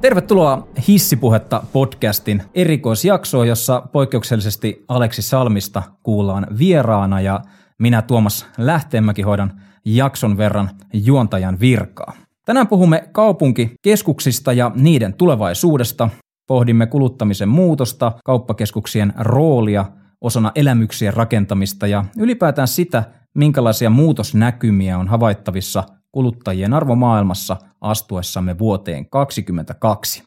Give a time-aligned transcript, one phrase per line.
[0.00, 7.40] Tervetuloa Hissipuhetta podcastin erikoisjaksoon, jossa poikkeuksellisesti Aleksi Salmista kuullaan vieraana ja
[7.78, 12.12] minä Tuomas Lähteenmäki hoidan jakson verran juontajan virkaa.
[12.46, 16.08] Tänään puhumme kaupunkikeskuksista ja niiden tulevaisuudesta.
[16.46, 19.84] Pohdimme kuluttamisen muutosta, kauppakeskuksien roolia
[20.20, 30.22] osana elämyksien rakentamista ja ylipäätään sitä, minkälaisia muutosnäkymiä on havaittavissa kuluttajien arvomaailmassa astuessamme vuoteen 2022.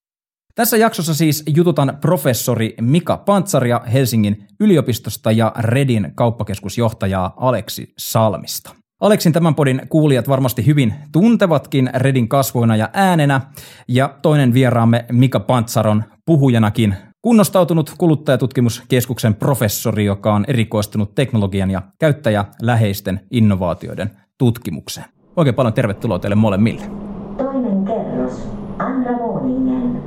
[0.55, 8.75] Tässä jaksossa siis jututan professori Mika Pantsaria Helsingin yliopistosta ja Redin kauppakeskusjohtajaa Aleksi Salmista.
[9.01, 13.41] Aleksin tämän podin kuulijat varmasti hyvin tuntevatkin Redin kasvoina ja äänenä,
[13.87, 21.81] ja toinen vieraamme Mika Pantsar on puhujanakin kunnostautunut kuluttajatutkimuskeskuksen professori, joka on erikoistunut teknologian ja
[21.99, 25.05] käyttäjäläheisten innovaatioiden tutkimukseen.
[25.35, 26.81] Oikein paljon tervetuloa teille molemmille.
[27.37, 28.49] Toinen kerros.
[28.79, 30.03] Andra våningen.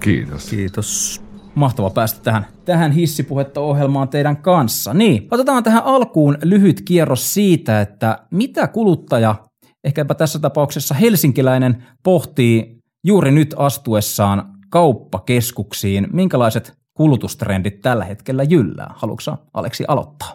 [0.00, 0.50] Kiitos.
[0.50, 1.22] Kiitos.
[1.54, 4.94] Mahtava päästä tähän, tähän hissipuhetta ohjelmaan teidän kanssa.
[4.94, 9.34] Niin, otetaan tähän alkuun lyhyt kierros siitä, että mitä kuluttaja,
[9.84, 12.77] ehkäpä tässä tapauksessa helsinkiläinen, pohtii
[13.08, 16.08] juuri nyt astuessaan kauppakeskuksiin.
[16.12, 18.94] Minkälaiset kulutustrendit tällä hetkellä jyllää?
[18.96, 20.34] Haluatko Aleksi aloittaa?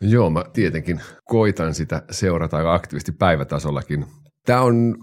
[0.00, 4.06] Joo, mä tietenkin koitan sitä seurata aika aktiivisesti päivätasollakin.
[4.46, 4.96] Tämä on,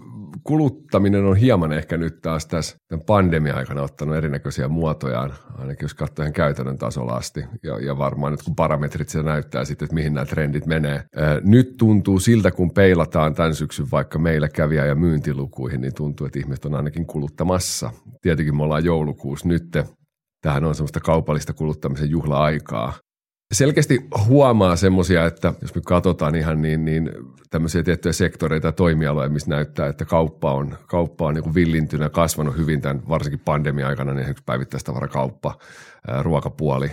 [0.44, 6.32] kuluttaminen on hieman ehkä nyt taas tässä pandemia-aikana ottanut erinäköisiä muotojaan, ainakin jos katsoo ihan
[6.32, 7.44] käytännön tasolla asti.
[7.62, 11.02] Ja, ja varmaan nyt kun parametrit se näyttää sitten, että mihin nämä trendit menee.
[11.42, 16.38] Nyt tuntuu siltä, kun peilataan tämän syksyn vaikka meillä kävijä- ja myyntilukuihin, niin tuntuu, että
[16.38, 17.90] ihmiset on ainakin kuluttamassa.
[18.22, 19.64] Tietenkin me ollaan joulukuussa nyt,
[20.42, 22.92] Tähän on semmoista kaupallista kuluttamisen juhla-aikaa
[23.52, 27.10] selkeästi huomaa semmoisia, että jos me katsotaan ihan niin, niin
[27.50, 32.10] tämmöisiä tiettyjä sektoreita ja toimialoja, missä näyttää, että kauppa on, kauppa on niin villintynä ja
[32.10, 35.58] kasvanut hyvin tämän varsinkin pandemia-aikana, niin esimerkiksi päivittäistavarakauppa,
[36.22, 36.90] ruokapuoli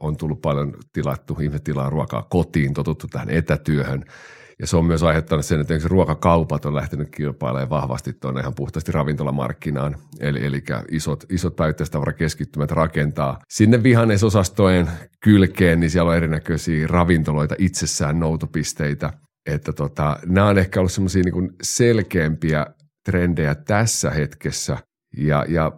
[0.00, 4.04] on tullut paljon tilattu, ihmiset tilaa ruokaa kotiin, totuttu tähän etätyöhön–
[4.60, 8.92] ja se on myös aiheuttanut sen, että ruokakaupat on lähtenyt kilpailemaan vahvasti tuonne ihan puhtaasti
[8.92, 9.96] ravintolamarkkinaan.
[10.20, 14.88] Eli, eli isot, isot päivittäistavarakeskittymät rakentaa sinne vihannesosastojen
[15.20, 19.12] kylkeen, niin siellä on erinäköisiä ravintoloita itsessään noutopisteitä.
[19.46, 22.66] Että tota, nämä on ehkä ollut semmoisia niin selkeämpiä
[23.04, 24.78] trendejä tässä hetkessä.
[25.16, 25.72] Ja, ja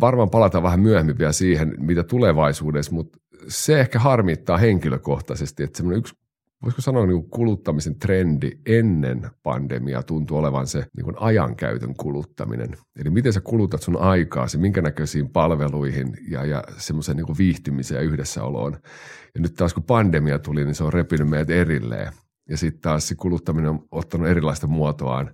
[0.00, 5.98] varmaan palataan vähän myöhemmin vielä siihen, mitä tulevaisuudessa, mutta se ehkä harmittaa henkilökohtaisesti, että semmoinen
[5.98, 6.14] yksi
[6.64, 12.76] voisiko sanoa niin kuin kuluttamisen trendi ennen pandemiaa tuntuu olevan se niin kuin ajankäytön kuluttaminen.
[13.00, 18.10] Eli miten sä kulutat sun aikaasi, minkä näköisiin palveluihin ja, ja semmoiseen niin vihtymiseen ja
[18.10, 18.72] yhdessäoloon.
[19.34, 22.12] Ja nyt taas kun pandemia tuli, niin se on repinyt meidät erilleen.
[22.48, 25.30] Ja sitten taas se kuluttaminen on ottanut erilaista muotoaan.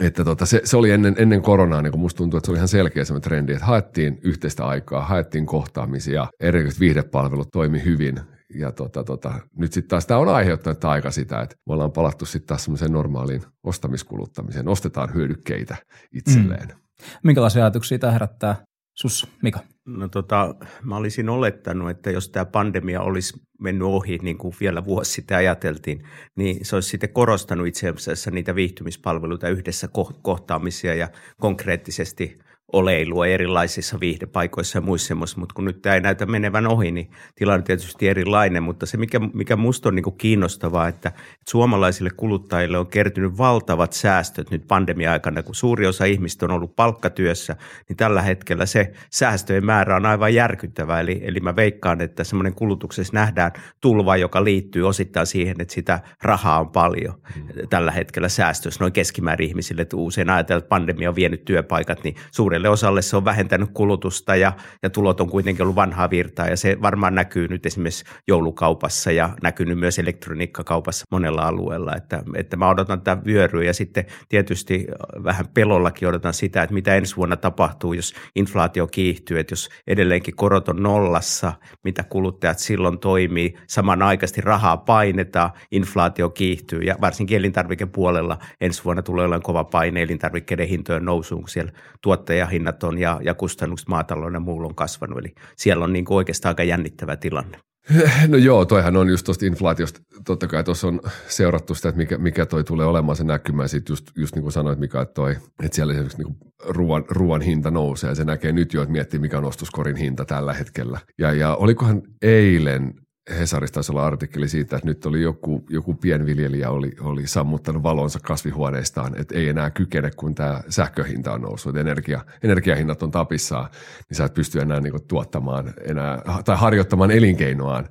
[0.00, 2.68] Että tota, se, se, oli ennen, ennen koronaa, niin musta tuntuu, että se oli ihan
[2.68, 8.20] selkeä trendi, että haettiin yhteistä aikaa, haettiin kohtaamisia, erilaiset viihdepalvelut toimi hyvin
[8.54, 12.26] ja tota, tota, nyt sitten taas tämä on aiheuttanut aika sitä, että me ollaan palattu
[12.26, 14.68] sitten taas semmoiseen normaaliin ostamiskuluttamiseen.
[14.68, 15.76] Ostetaan hyödykkeitä
[16.12, 16.68] itselleen.
[16.68, 16.74] Mm.
[17.22, 18.64] Minkälaisia ajatuksia tämä herättää
[18.94, 19.60] sus, Mika?
[19.86, 24.84] No tota, mä olisin olettanut, että jos tämä pandemia olisi mennyt ohi, niin kuin vielä
[24.84, 26.02] vuosi sitten ajateltiin,
[26.36, 29.88] niin se olisi sitten korostanut itse asiassa niitä viihtymispalveluita yhdessä
[30.22, 31.08] kohtaamisia ja
[31.40, 32.38] konkreettisesti
[32.72, 37.10] oleilua erilaisissa viihdepaikoissa ja muissa semmoisissa, mutta kun nyt tämä ei näytä menevän ohi, niin
[37.34, 41.50] tilanne on tietysti erilainen, mutta se mikä, mikä musta on niin kuin kiinnostavaa, että, että
[41.50, 47.56] suomalaisille kuluttajille on kertynyt valtavat säästöt nyt pandemia-aikana, kun suuri osa ihmistä on ollut palkkatyössä,
[47.88, 52.54] niin tällä hetkellä se säästöjen määrä on aivan järkyttävä, eli, eli mä veikkaan, että semmoinen
[52.54, 57.68] kulutuksessa nähdään tulva, joka liittyy osittain siihen, että sitä rahaa on paljon mm.
[57.70, 62.16] tällä hetkellä säästössä noin keskimäärin ihmisille, että usein ajatellaan, että pandemia on vienyt työpaikat, niin
[62.30, 63.02] suurelle suurelle osalle.
[63.02, 66.48] Se on vähentänyt kulutusta ja, ja tulot on kuitenkin ollut vanhaa virtaa.
[66.48, 72.56] Ja se varmaan näkyy nyt esimerkiksi joulukaupassa ja näkynyt myös elektroniikkakaupassa monella alueella, että, että
[72.56, 74.86] mä odotan tätä vyöryä ja sitten tietysti
[75.24, 80.36] vähän pelollakin odotan sitä, että mitä ensi vuonna tapahtuu, jos inflaatio kiihtyy, että jos edelleenkin
[80.36, 81.52] korot on nollassa,
[81.84, 89.24] mitä kuluttajat silloin toimii, samanaikaisesti rahaa painetaan, inflaatio kiihtyy ja varsinkin elintarvikepuolella ensi vuonna tulee
[89.24, 94.34] olemaan kova paine elintarvikkeiden hintojen nousuun, kun siellä tuottaja hinnat on ja, ja kustannukset maatalouden
[94.34, 95.18] ja muulla on kasvanut.
[95.18, 97.58] Eli siellä on niin kuin oikeastaan aika jännittävä tilanne.
[98.28, 102.18] No joo, toihan on just tuosta inflaatiosta, totta kai tuossa on seurattu sitä, että mikä,
[102.18, 105.36] mikä toi tulee olemaan se näkymä, sitten just, just niin kuin sanoit Mika, että, toi,
[105.62, 106.36] että siellä esimerkiksi niin
[106.68, 110.24] ruoan, ruoan, hinta nousee, ja se näkee nyt jo, että miettii mikä on ostoskorin hinta
[110.24, 111.00] tällä hetkellä.
[111.18, 112.94] Ja, ja olikohan eilen
[113.30, 118.18] Hesarista taisi olla artikkeli siitä, että nyt oli joku, joku pienviljelijä oli, oli sammuttanut valonsa
[118.22, 123.70] kasvihuoneistaan, että ei enää kykene, kun tämä sähköhinta on noussut, että energia, energiahinnat on tapissaan,
[124.08, 127.88] niin sä et pysty enää niin kuin, tuottamaan enää, tai harjoittamaan elinkeinoaan.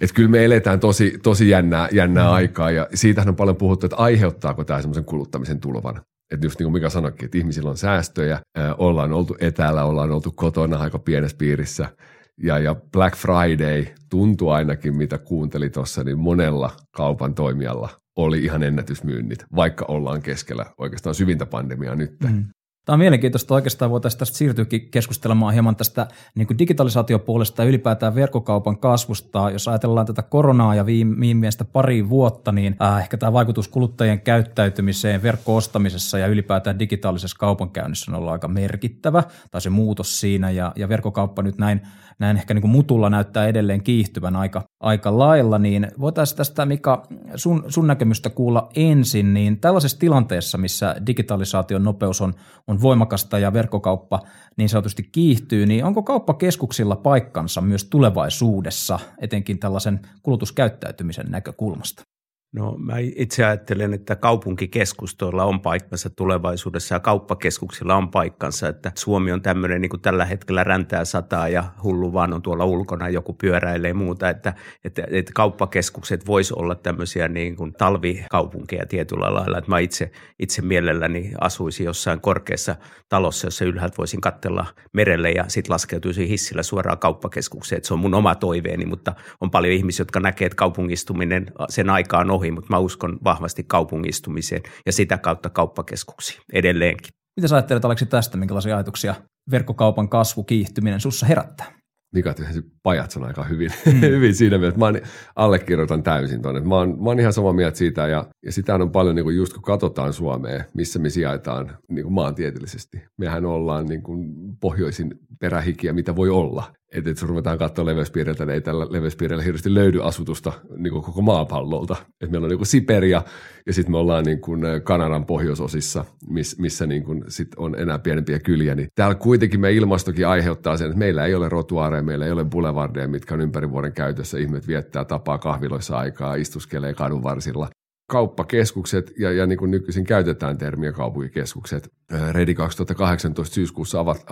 [0.00, 2.32] Että kyllä me eletään tosi, tosi jännää, jännää mm.
[2.32, 6.00] aikaa ja siitähän on paljon puhuttu, että aiheuttaako tämä semmoisen kuluttamisen tulvan.
[6.32, 8.40] Että just niin kuin Mika sanoikin, että ihmisillä on säästöjä,
[8.78, 11.88] ollaan oltu etäällä, ollaan oltu kotona aika pienessä piirissä–
[12.42, 18.62] ja, ja Black Friday tuntui ainakin, mitä kuunteli tuossa, niin monella kaupan toimijalla oli ihan
[18.62, 22.16] ennätysmyynnit, vaikka ollaan keskellä oikeastaan syvintä pandemiaa nyt.
[22.20, 22.44] Mm.
[22.84, 23.54] Tämä on mielenkiintoista.
[23.54, 29.50] Oikeastaan voitaisiin tästä siirtyäkin keskustelemaan hieman tästä niin kuin digitalisaatiopuolesta ja ylipäätään verkkokaupan kasvusta.
[29.50, 35.22] Jos ajatellaan tätä koronaa ja viimeistä pari vuotta, niin äh, ehkä tämä vaikutus kuluttajien käyttäytymiseen
[35.22, 40.88] verkkoostamisessa ja ylipäätään digitaalisessa kaupankäynnissä on ollut aika merkittävä, tai se muutos siinä, ja, ja
[40.88, 41.80] verkkokauppa nyt näin
[42.18, 47.06] näin ehkä niin kuin mutulla näyttää edelleen kiihtyvän aika, aika lailla, niin voitaisiin tästä Mika
[47.36, 52.34] sun, sun näkemystä kuulla ensin, niin tällaisessa tilanteessa, missä digitalisaation nopeus on,
[52.66, 54.20] on voimakasta ja verkkokauppa
[54.56, 62.13] niin sanotusti kiihtyy, niin onko kauppakeskuksilla paikkansa myös tulevaisuudessa, etenkin tällaisen kulutuskäyttäytymisen näkökulmasta?
[62.54, 69.32] No mä itse ajattelen, että kaupunkikeskustoilla on paikkansa tulevaisuudessa ja kauppakeskuksilla on paikkansa, että Suomi
[69.32, 73.32] on tämmöinen niin kuin tällä hetkellä räntää sataa ja hullu vaan on tuolla ulkona, joku
[73.32, 74.54] pyöräilee ja muuta, että,
[74.84, 80.62] että, että kauppakeskukset vois olla tämmöisiä niin kuin talvikaupunkeja tietyllä lailla, että mä itse, itse
[80.62, 82.76] mielelläni asuisin jossain korkeassa
[83.08, 88.00] talossa, jossa ylhäältä voisin katsella merelle ja sitten laskeutuisin hissillä suoraan kauppakeskukseen, että se on
[88.00, 92.50] mun oma toiveeni, mutta on paljon ihmisiä, jotka näkee, että kaupungistuminen sen aikaan ohi ohi,
[92.50, 97.08] mutta mä uskon vahvasti kaupungistumiseen ja sitä kautta kauppakeskuksiin edelleenkin.
[97.36, 99.14] Mitä sä ajattelet Aleksi tästä, minkälaisia ajatuksia
[99.50, 101.66] verkkokaupan kasvu, kiihtyminen sussa herättää?
[102.14, 104.00] Mika tyhjensi pajatson aika hyvin, mm.
[104.16, 104.78] hyvin siinä mielessä.
[104.78, 104.92] Mä
[105.36, 106.60] allekirjoitan täysin tuonne.
[106.60, 109.36] Mä oon, mä oon ihan samaa mieltä siitä ja, ja sitä on paljon niin kuin
[109.36, 113.02] just kun katsotaan Suomea, missä me sijaitaan niin kuin maantieteellisesti.
[113.18, 116.72] Mehän ollaan niin kuin pohjoisin perähikiä, mitä voi olla.
[116.94, 121.22] Että et, ruvetaan katsoa leveyspiireiltä, niin ei tällä leveyspiireillä hirveästi löydy asutusta niin kuin koko
[121.22, 121.96] maapallolta.
[122.20, 123.22] Et meillä on niin kuin Siberia
[123.66, 127.98] ja sitten me ollaan niin kuin Kanadan pohjoisosissa, miss, missä niin kuin sit on enää
[127.98, 128.74] pienempiä kyliä.
[128.74, 132.44] Niin täällä kuitenkin me ilmastokin aiheuttaa sen, että meillä ei ole rotuaareja, meillä ei ole
[132.44, 134.38] boulevardeja, mitkä on ympäri vuoden käytössä.
[134.38, 137.68] Ihmiset viettää tapaa kahviloissa aikaa, istuskelee kadun varsilla
[138.10, 141.88] kauppakeskukset, ja, ja niin kuin nykyisin käytetään termiä kaupunkikeskukset,
[142.32, 144.24] Redi 2018 syyskuussa avat,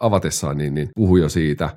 [0.00, 1.70] avatessaan, niin, niin puhui jo siitä,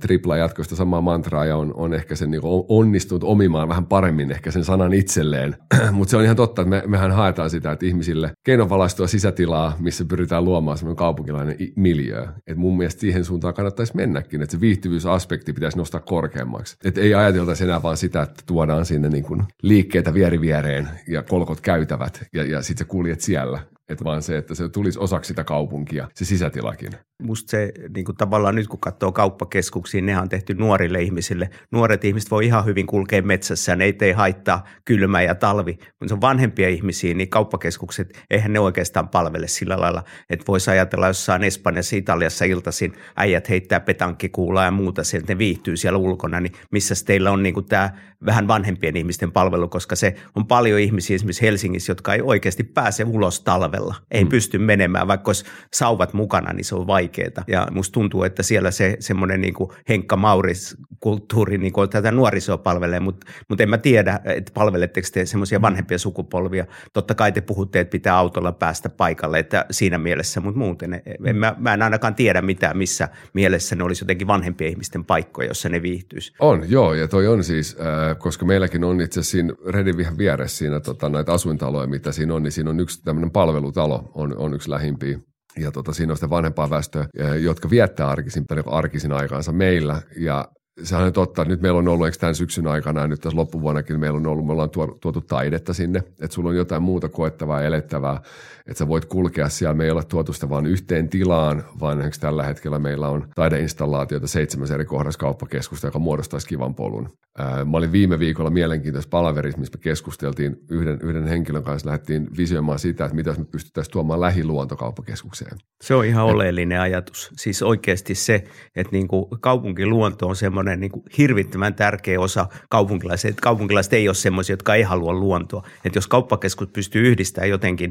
[0.00, 4.50] tripla jatkoista samaa mantraa ja on, on ehkä sen niin onnistunut omimaan vähän paremmin ehkä
[4.50, 5.56] sen sanan itselleen.
[5.92, 10.04] Mutta se on ihan totta, että me, mehän haetaan sitä, että ihmisille keinovalaistua sisätilaa, missä
[10.04, 12.26] pyritään luomaan semmoinen kaupunkilainen miljöö.
[12.46, 16.76] Et mun mielestä siihen suuntaan kannattaisi mennäkin, että se viihtyvyysaspekti pitäisi nostaa korkeammaksi.
[16.84, 19.24] Että ei ajateltaisi enää vaan sitä, että tuodaan sinne niin
[19.62, 23.58] liikkeitä vieri viereen ja kolkot käytävät ja, ja sitten kuljet siellä,
[23.88, 26.90] että vaan se, että se tulisi osaksi sitä kaupunkia, se sisätilakin.
[27.22, 31.50] Musta se niin kuin tavallaan nyt kun katsoo kauppakeskuksia, ne on tehty nuorille ihmisille.
[31.72, 35.72] Nuoret ihmiset voi ihan hyvin kulkea metsässä ja ne ei tee haittaa kylmä ja talvi.
[35.72, 40.70] Mutta se on vanhempia ihmisiä, niin kauppakeskukset, eihän ne oikeastaan palvele sillä lailla, että voisi
[40.70, 46.40] ajatella jossain Espanjassa, Italiassa iltaisin äijät heittää petankikuulaa ja muuta, sieltä ne viihtyy siellä ulkona,
[46.40, 47.90] niin missä teillä on niin kuin tämä
[48.26, 53.04] vähän vanhempien ihmisten palvelu, koska se on paljon ihmisiä esimerkiksi Helsingissä, jotka ei oikeasti pääse
[53.04, 53.73] ulos talvella,
[54.10, 54.30] ei mm.
[54.30, 57.24] pysty menemään, vaikka olisi sauvat mukana, niin se on vaikeaa.
[57.46, 62.12] Ja musta tuntuu, että siellä se semmoinen niin kuin Henkka Mauris kulttuuri niin kuin tätä
[62.12, 66.66] nuorisoa palvelee, mutta, mutta en mä tiedä, että palveletteko te semmoisia vanhempia sukupolvia.
[66.92, 71.36] Totta kai te puhutte, että pitää autolla päästä paikalle, että siinä mielessä, mutta muuten en,
[71.36, 75.68] mä, mä en ainakaan tiedä mitään, missä mielessä ne olisi jotenkin vanhempien ihmisten paikkoja, jossa
[75.68, 76.32] ne viihtyisi.
[76.38, 80.56] On, joo, ja toi on siis, äh, koska meilläkin on itse asiassa siinä Redin vieressä
[80.56, 83.30] siinä tota, näitä asuintaloja, mitä siinä on, niin siinä on yksi tämmöinen
[83.72, 85.18] palvelutalo, on, on yksi lähimpiä.
[85.58, 87.06] Ja tota, siinä on sitä vanhempaa väestöä,
[87.40, 90.02] jotka viettää arkisin, arkisin aikaansa meillä.
[90.16, 90.48] Ja
[90.82, 93.36] sehän on totta, että nyt meillä on ollut, eikö tämän syksyn aikana ja nyt tässä
[93.36, 97.60] loppuvuonnakin meillä on ollut, me ollaan tuotu taidetta sinne, että sulla on jotain muuta koettavaa
[97.60, 98.20] ja elettävää,
[98.66, 102.42] että sä voit kulkea siellä, me ei ole tuotu sitä vaan yhteen tilaan, vaan tällä
[102.42, 107.08] hetkellä meillä on taideinstallaatioita seitsemän eri kohdassa kauppakeskusta, joka muodostaisi kivan polun.
[107.38, 112.78] Mä olin viime viikolla mielenkiintoisessa palaverissa, missä me keskusteltiin yhden, yhden henkilön kanssa, lähdettiin visioimaan
[112.78, 115.58] sitä, että mitä me pystyttäisiin tuomaan lähiluontokauppakeskukseen.
[115.82, 117.30] Se on ihan oleellinen ajatus.
[117.36, 118.44] Siis oikeasti se,
[118.76, 123.40] että niin kuin kaupunkiluonto on semmoinen, niin hirvittävän tärkeä osa kaupunkilaiset.
[123.40, 125.66] Kaupunkilaiset ei ole semmoisia, jotka ei halua luontoa.
[125.84, 127.90] Että jos kauppakeskus pystyy yhdistämään jotenkin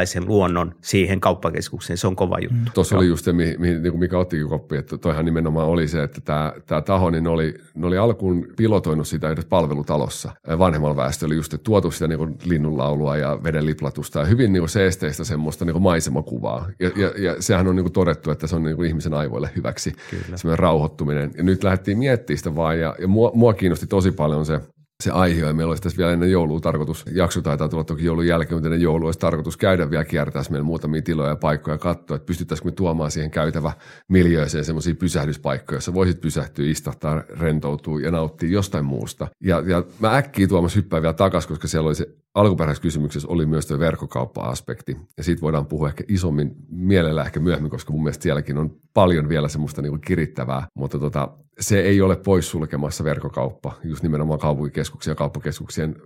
[0.00, 2.56] jonkunlaisen luonnon siihen kauppakeskukseen, se on kova juttu.
[2.56, 2.64] Mm.
[2.74, 5.88] Tuossa oli just se, mihin, mihin niin kuin mikä ottikin koppi, että toihan nimenomaan oli
[5.88, 10.32] se, että tämä, tämä taho, niin oli, ne oli alkuun pilotoinut sitä edes palvelutalossa.
[10.58, 14.70] Vanhemmalla väestöllä just että tuotu sitä niin linnunlaulua ja veden liplatusta ja hyvin niin kuin
[14.70, 16.68] seesteistä semmoista niin kuin maisemakuvaa.
[16.80, 19.50] Ja, ja, ja sehän on niin kuin todettu, että se on niin kuin ihmisen aivoille
[19.56, 20.36] hyväksi, Kyllä.
[20.36, 21.30] semmoinen rauhoittuminen.
[21.36, 24.60] Ja nyt lähdettiin miettimään sitä vaan ja, ja mua, mua kiinnosti tosi paljon se,
[25.00, 28.26] se aihe, ja meillä olisi tässä vielä ennen joulua tarkoitus, jakso taitaa tulla toki joulun
[28.26, 31.78] jälkeen, mutta ennen joulua olisi tarkoitus käydä vielä kiertää meillä muutamia tiloja ja paikkoja ja
[31.78, 33.72] katsoa, että pystyttäisikö me tuomaan siihen käytävä
[34.08, 39.28] miljööseen semmoisia pysähdyspaikkoja, joissa voisit pysähtyä, istahtaa, rentoutua ja nauttia jostain muusta.
[39.44, 43.46] Ja, ja mä äkkiä tuomassa hyppään vielä takaisin, koska siellä oli se alkuperäisessä kysymyksessä oli
[43.46, 48.22] myös tuo verkkokauppa-aspekti, ja siitä voidaan puhua ehkä isommin mielellä ehkä myöhemmin, koska mun mielestä
[48.22, 51.28] sielläkin on paljon vielä semmoista niin kuin kirittävää, mutta tota,
[51.60, 55.96] se ei ole poissulkemassa verkkokauppa, just nimenomaan kaupunkikeskuksien ja kauppakeskuksien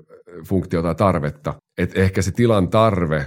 [0.46, 1.54] funktiota ja tarvetta.
[1.78, 3.26] Et ehkä se tilan tarve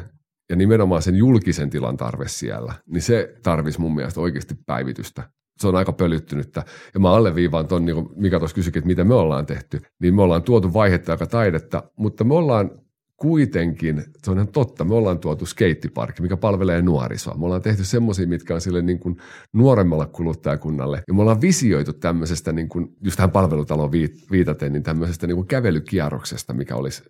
[0.49, 5.29] ja nimenomaan sen julkisen tilan tarve siellä, niin se tarvisi mun mielestä oikeasti päivitystä.
[5.59, 6.63] Se on aika pölyttynyttä.
[6.93, 9.81] Ja mä alleviivaan ton, niin mikä tuossa kysyikin, että mitä me ollaan tehty.
[10.01, 12.71] Niin me ollaan tuotu vaihetta aika taidetta, mutta me ollaan
[13.17, 17.37] kuitenkin, se on ihan totta, me ollaan tuotu skeittiparkki, mikä palvelee nuorisoa.
[17.37, 19.17] Me ollaan tehty semmoisia, mitkä on sille niin kuin
[19.53, 21.03] nuoremmalle kuluttajakunnalle.
[21.07, 23.91] Ja me ollaan visioitu tämmöisestä, niin kuin, just tähän palvelutaloon
[24.31, 27.03] viitaten, niin tämmöisestä niin kuin kävelykierroksesta, mikä olisi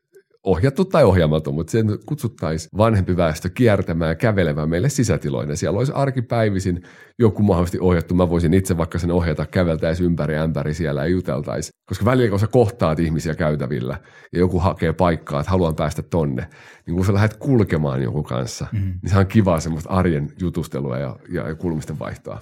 [0.44, 5.58] ohjattu tai ohjaamaton, mutta sen kutsuttaisiin vanhempi väestö kiertämään ja kävelemään meille sisätiloinen.
[5.58, 6.84] Siellä olisi arkipäivisin
[7.20, 8.14] joku mahdollisesti ohjattu.
[8.14, 11.72] Mä voisin itse vaikka sen ohjata, käveltäisi ympäri ämpäri siellä ja juteltaisi.
[11.90, 14.00] Koska välillä kun sä kohtaat ihmisiä käytävillä
[14.34, 16.48] ja joku hakee paikkaa, että haluan päästä tonne,
[16.86, 18.80] niin kun sä lähdet kulkemaan jonkun kanssa, mm.
[18.80, 22.42] niin se on kivaa semmoista arjen jutustelua ja, ja, ja kulmisten vaihtoa.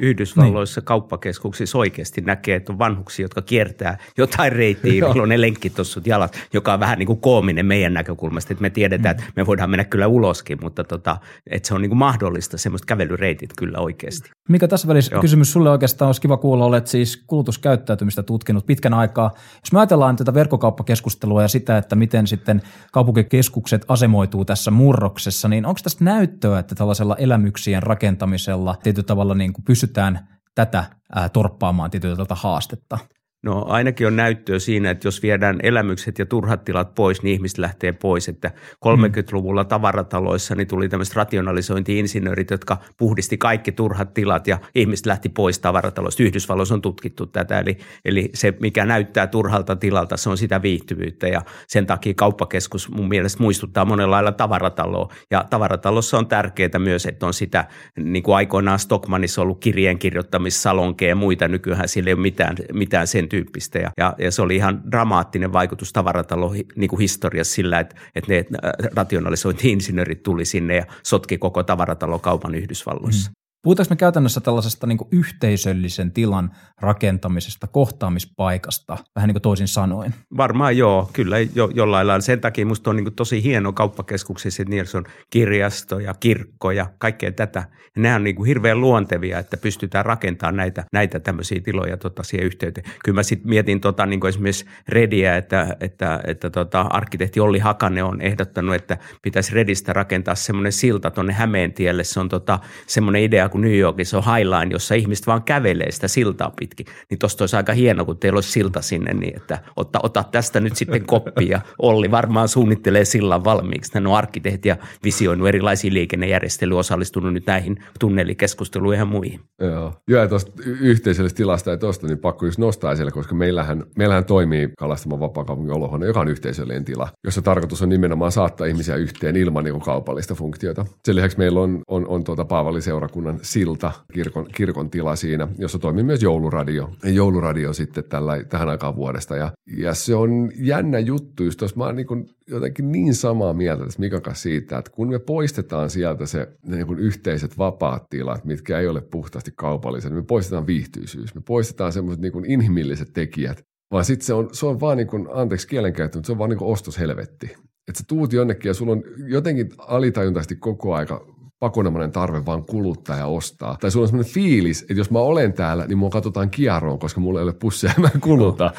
[0.00, 0.84] Yhdysvalloissa niin.
[0.84, 6.38] kauppakeskuksissa oikeasti näkee, että on vanhuksia, jotka kiertää jotain reittiä, milloin on ne lenkkitossut jalat,
[6.52, 8.52] joka on vähän niin kuin koominen meidän näkökulmasta.
[8.52, 9.20] Että me tiedetään, mm.
[9.20, 11.16] että me voidaan mennä kyllä uloskin, mutta tota,
[11.50, 14.30] että se on niin kuin mahdollista semmoista kävelyreitit kyllä oikeasti.
[14.48, 15.20] Mikä tässä välissä Joo.
[15.20, 19.34] kysymys sulle oikeastaan olisi kiva kuulla, olet siis kulutuskäyttäytymistä tutkinut pitkän aikaa.
[19.64, 25.66] Jos me ajatellaan tätä verkkokauppakeskustelua ja sitä, että miten sitten kaupunkikeskukset asemoituu tässä murroksessa, niin
[25.66, 30.84] onko tästä näyttöä, että tällaisella elämyksien rakentamisella tietyllä tavalla niin kuin pystytään tätä
[31.32, 32.98] torppaamaan tietyllä haastetta?
[33.42, 37.58] No ainakin on näyttöä siinä, että jos viedään elämykset ja turhat tilat pois, niin ihmiset
[37.58, 38.28] lähtee pois.
[38.28, 38.50] Että
[38.86, 45.58] 30-luvulla tavarataloissa niin tuli tämmöiset rationalisointi-insinöörit, jotka puhdisti kaikki turhat tilat ja ihmiset lähti pois
[45.58, 46.22] tavarataloista.
[46.22, 51.28] Yhdysvalloissa on tutkittu tätä, eli, eli se mikä näyttää turhalta tilalta, se on sitä viihtyvyyttä
[51.28, 55.12] ja sen takia kauppakeskus mun mielestä muistuttaa monella lailla tavarataloa.
[55.30, 57.64] Ja tavaratalossa on tärkeää myös, että on sitä,
[57.98, 63.06] niin kuin aikoinaan Stockmanissa ollut kirjeen kirjoittamissalonkeja ja muita, nykyään sillä ei ole mitään, mitään
[63.06, 63.78] sen tyyppistä.
[63.78, 68.38] Ja, ja, se oli ihan dramaattinen vaikutus tavaratalo niin kuin historiassa sillä, että, että ne
[68.38, 73.30] äh, rationalisointi-insinöörit tuli sinne ja sotki koko tavaratalokaupan Yhdysvalloissa.
[73.30, 73.47] Mm.
[73.62, 76.50] Puhutaanko me käytännössä tällaisesta niin kuin yhteisöllisen tilan
[76.80, 80.14] rakentamisesta, kohtaamispaikasta, vähän niin kuin toisin sanoen?
[80.36, 82.20] Varmaan joo, kyllä jo, jollain lailla.
[82.20, 86.70] Sen takia minusta on niin kuin tosi hieno kauppakeskuksissa, että niissä on kirjasto ja kirkko
[86.70, 87.64] ja kaikkea tätä.
[87.96, 92.22] Ja nämä on niin kuin hirveän luontevia, että pystytään rakentamaan näitä, näitä tämmöisiä tiloja tota,
[92.22, 92.86] siihen yhteyteen.
[93.04, 97.58] Kyllä mä sitten mietin tota, niin kuin esimerkiksi Rediä, että, että, että tota, arkkitehti Olli
[97.58, 102.04] Hakanen on ehdottanut, että pitäisi Redistä rakentaa semmoinen silta tuonne Hämeentielle.
[102.04, 106.08] Se on tota, semmoinen idea, kuin New Yorkissa on Highline, jossa ihmiset vaan kävelee sitä
[106.08, 106.86] siltaa pitkin.
[107.10, 110.60] Niin tosta olisi aika hieno, kun teillä olisi silta sinne, niin että ota, ota tästä
[110.60, 111.60] nyt sitten koppia.
[111.78, 113.94] Olli varmaan suunnittelee sillan valmiiksi.
[113.94, 119.40] Hän on arkkitehti ja visioinut erilaisia liikennejärjestelyjä, osallistunut nyt näihin tunnelikeskusteluihin ja muihin.
[119.60, 124.24] Joo, ja tuosta yhteisöllisestä tilasta ja tuosta, niin pakko just nostaa esille, koska meillähän, meillähän
[124.24, 129.36] toimii Kalastaman vapaakaupungin olohuone, joka on yhteisöllinen tila, jossa tarkoitus on nimenomaan saattaa ihmisiä yhteen
[129.36, 130.86] ilman niin kaupallista funktiota.
[131.04, 136.04] Sen lisäksi meillä on, on, on tuota Paavali-seurakunnan silta, kirkon, kirkon tila siinä, jossa toimii
[136.04, 136.90] myös jouluradio.
[137.04, 139.36] Jouluradio sitten tällä, tähän aikaan vuodesta.
[139.36, 142.06] Ja, ja se on jännä juttu, just jos mä oon niin
[142.46, 146.98] jotenkin niin samaa mieltä tässä Mikan kanssa siitä, että kun me poistetaan sieltä se niin
[146.98, 152.22] yhteiset vapaat tilat, mitkä ei ole puhtaasti kaupalliset, niin me poistetaan viihtyisyys, me poistetaan semmoiset
[152.22, 156.26] niin inhimilliset tekijät, vaan sitten se on, se on vaan niin kuin, anteeksi kielenkäyttö, mutta
[156.26, 157.46] se on vaan niin kuin ostoshelvetti.
[157.88, 163.16] Että sä tuut jonnekin ja sulla on jotenkin alitajuntaisesti koko aika pakonomainen tarve vaan kuluttaa
[163.16, 163.76] ja ostaa.
[163.80, 167.20] Tai sulla on sellainen fiilis, että jos mä olen täällä, niin mua katsotaan kierroon, koska
[167.20, 168.70] mulla ei ole pusseja ja mä kuluta.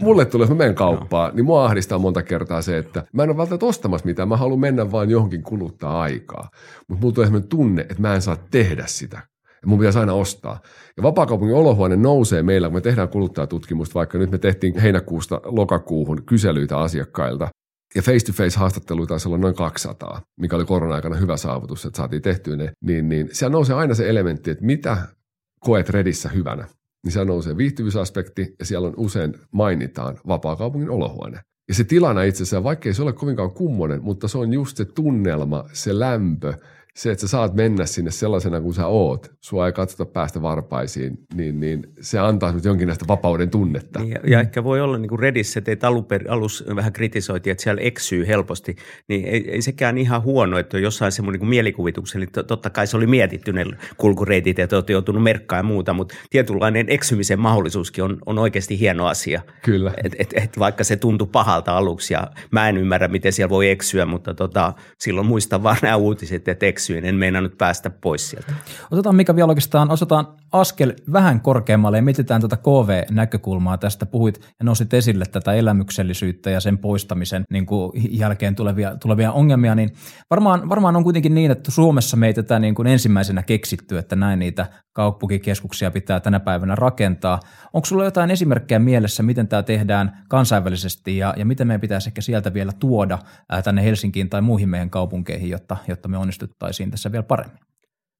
[0.00, 3.28] Mulle tulee, jos mä menen kauppaan, niin mua ahdistaa monta kertaa se, että mä en
[3.30, 6.48] ole välttämättä ostamassa mitään, mä haluan mennä vaan johonkin kuluttaa aikaa.
[6.88, 9.16] Mutta mulla tulee sellainen tunne, että mä en saa tehdä sitä.
[9.62, 10.60] ja mun pitäisi aina ostaa.
[10.96, 16.22] Ja vapaakaupungin olohuone nousee meillä, kun me tehdään kuluttajatutkimusta, vaikka nyt me tehtiin heinäkuusta lokakuuhun
[16.26, 17.48] kyselyitä asiakkailta,
[17.94, 22.56] ja face-to-face haastatteluita taisi olla noin 200, mikä oli korona-aikana hyvä saavutus, että saatiin tehtyä
[22.56, 24.96] ne, niin, niin siellä nousee aina se elementti, että mitä
[25.60, 26.68] koet Redissä hyvänä.
[27.04, 31.40] Niin siellä nousee viihtyvyysaspekti ja siellä on usein mainitaan vapaakaupungin olohuone.
[31.68, 34.84] Ja se tilana itse asiassa, vaikkei se ole kovinkaan kummonen, mutta se on just se
[34.84, 36.54] tunnelma, se lämpö,
[36.96, 41.18] se, että sä saat mennä sinne sellaisena kuin sä oot, sua ei katsota päästä varpaisiin,
[41.34, 44.00] niin, niin se antaa sinut jonkinlaista vapauden tunnetta.
[44.00, 47.52] Niin, ja, ja ehkä voi olla niin kuin Redissä, että alun per, alus vähän kritisoitiin,
[47.52, 48.76] että siellä eksyy helposti,
[49.08, 52.86] niin ei, ei sekään ihan huono, että on jossain semmoinen niin mielikuvituksen, niin totta kai
[52.86, 53.64] se oli mietitty ne
[53.96, 58.80] kulkureitit ja te olette joutunut merkkaan ja muuta, mutta tietynlainen eksymisen mahdollisuuskin on, on oikeasti
[58.80, 59.42] hieno asia.
[59.62, 59.92] Kyllä.
[60.04, 63.70] Et, et, et vaikka se tuntui pahalta aluksi ja mä en ymmärrä, miten siellä voi
[63.70, 68.30] eksyä, mutta tota, silloin muistan vaan nämä uutiset, että eksy eksyin, en meinannut päästä pois
[68.30, 68.52] sieltä.
[68.90, 73.78] Otetaan mikä vielä oikeastaan, osataan askel vähän korkeammalle ja mietitään tätä KV-näkökulmaa.
[73.78, 79.32] Tästä puhuit ja nostit esille tätä elämyksellisyyttä ja sen poistamisen niin kuin jälkeen tulevia, tulevia
[79.32, 79.90] ongelmia, niin
[80.30, 84.16] varmaan, varmaan on kuitenkin niin, että Suomessa me ei tätä niin kuin ensimmäisenä keksitty, että
[84.16, 87.40] näin niitä kaupunkikeskuksia pitää tänä päivänä rakentaa.
[87.72, 92.20] Onko sulla jotain esimerkkejä mielessä, miten tämä tehdään kansainvälisesti ja, ja miten meidän pitäisi ehkä
[92.20, 93.18] sieltä vielä tuoda
[93.64, 97.73] tänne Helsinkiin tai muihin meidän kaupunkeihin, jotta, jotta me onnistuttaisiin tässä vielä paremmin?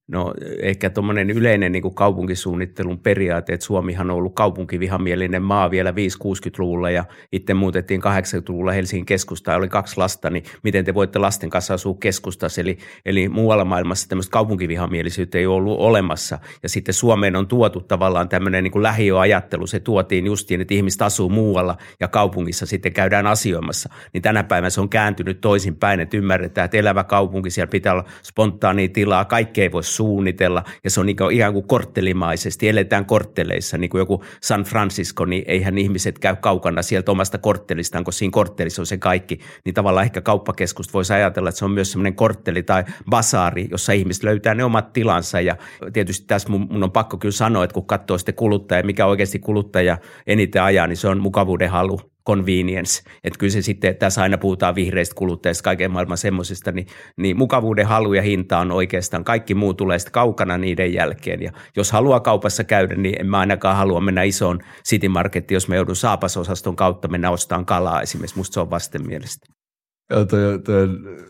[0.08, 5.90] No ehkä tuommoinen yleinen niin kuin kaupunkisuunnittelun periaate, että Suomihan on ollut kaupunkivihamielinen maa vielä
[5.90, 9.58] 5-60-luvulla ja itse muutettiin 80-luvulla Helsingin keskustaan.
[9.58, 12.60] Oli kaksi lasta, niin miten te voitte lasten kanssa asua keskustassa?
[12.60, 16.38] Eli, eli muualla maailmassa tämmöistä kaupunkivihamielisyyttä ei ollut olemassa.
[16.62, 21.02] Ja sitten Suomeen on tuotu tavallaan tämmöinen niin kuin lähiöajattelu, se tuotiin justiin, että ihmiset
[21.02, 26.16] asuu muualla ja kaupungissa sitten käydään asioimassa, niin tänä päivänä se on kääntynyt toisinpäin, että
[26.16, 30.64] ymmärretään, että elävä kaupunki, siellä pitää olla spontaania tilaa, kaikki ei voi suunnitella.
[30.84, 35.78] Ja se on niin kuin, korttelimaisesti, eletään kortteleissa, niin kuin joku San Francisco, niin eihän
[35.78, 40.20] ihmiset käy kaukana sieltä omasta korttelistaan, kun siinä korttelissa on se kaikki, niin tavallaan ehkä
[40.20, 44.64] kauppakeskusta voisi ajatella, että se on myös semmoinen kortteli tai basaari, jossa ihmiset löytää ne
[44.64, 45.40] omat tilansa.
[45.40, 45.56] Ja
[45.92, 49.38] tietysti tässä mun, mun on pakko kyllä sanoa, että kun katsoo sitten kuluttaja, mikä oikeasti
[49.38, 53.02] kuluttaja eniten ajaa, niin se on mukavuuden halu convenience.
[53.24, 57.86] Että kyllä se sitten, tässä aina puhutaan vihreistä kuluttajista, kaiken maailman semmoisista, niin, niin mukavuuden
[57.86, 61.42] halu ja hinta on oikeastaan, kaikki muu tulee sitten kaukana niiden jälkeen.
[61.42, 64.58] Ja jos haluaa kaupassa käydä, niin en mä ainakaan halua mennä isoon
[64.88, 68.36] City Markettiin, jos me joudun saapasosaston kautta mennä ostamaan kalaa esimerkiksi.
[68.36, 69.63] Musta se on vastenmielistä.
[70.10, 70.88] Joo, toi, toi,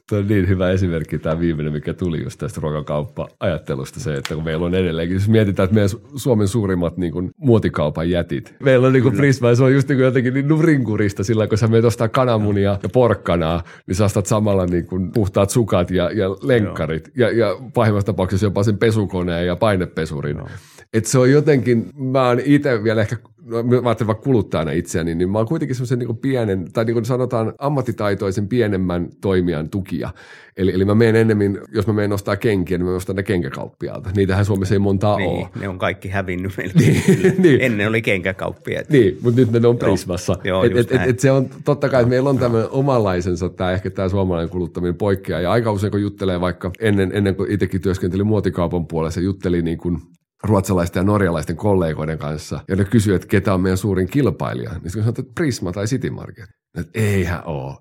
[0.09, 4.45] toi on niin hyvä esimerkki tämä viimeinen, mikä tuli just tästä ruokakauppa-ajattelusta se, että kun
[4.45, 8.93] meillä on edelleenkin, jos mietitään, että meidän Suomen suurimmat niin kuin, muotikaupan jätit, meillä on
[8.93, 11.85] niin kuin Prisma, se on just niin kuin jotenkin niin nurinkurista sillä, kun sä menet
[11.85, 17.11] ostaa kananmunia ja porkkanaa, niin sä ostat samalla niin kuin, puhtaat sukat ja, ja lenkkarit
[17.17, 20.37] ja, ja pahimmassa tapauksessa jopa sen pesukoneen ja painepesurin.
[20.37, 20.49] Joo.
[20.93, 25.15] Et se on jotenkin, mä oon itse vielä ehkä no, mä ajattelen vaikka kuluttajana itseäni,
[25.15, 30.11] niin mä oon kuitenkin semmoisen niin pienen, tai niin kuin sanotaan ammattitaitoisen pienemmän toimijan tukia.
[30.57, 34.11] Eli, eli mä menen ennemmin, jos mä menen ostaa kenkiä, niin mä ostan ne kenkäkauppialta.
[34.17, 35.49] Niitähän Suomessa ei montaa niin, ole.
[35.61, 36.79] ne on kaikki hävinnyt meiltä.
[36.79, 37.03] niin,
[37.43, 37.61] niin.
[37.61, 38.83] Ennen oli kenkäkauppia.
[38.89, 40.37] Niin, mutta nyt ne on Prismassa.
[40.45, 43.73] Joo, et, et, et, et se on totta kai, että meillä on tämmöinen omanlaisensa, tämä
[43.73, 45.41] ehkä tämä suomalainen kuluttaminen poikkeaa.
[45.41, 49.79] Ja aika usein kun juttelee vaikka ennen, ennen kuin itsekin työskentelin muotikaupan puolessa, jutteli niin
[49.79, 49.99] kuin
[50.45, 54.71] ruotsalaisten ja norjalaisten kollegoiden kanssa, ja ne kysyivät, että ketä on meidän suurin kilpailija.
[54.71, 56.49] Niin sitten sanotaan, että Prisma tai City Market.
[56.79, 57.75] Että eihän ole.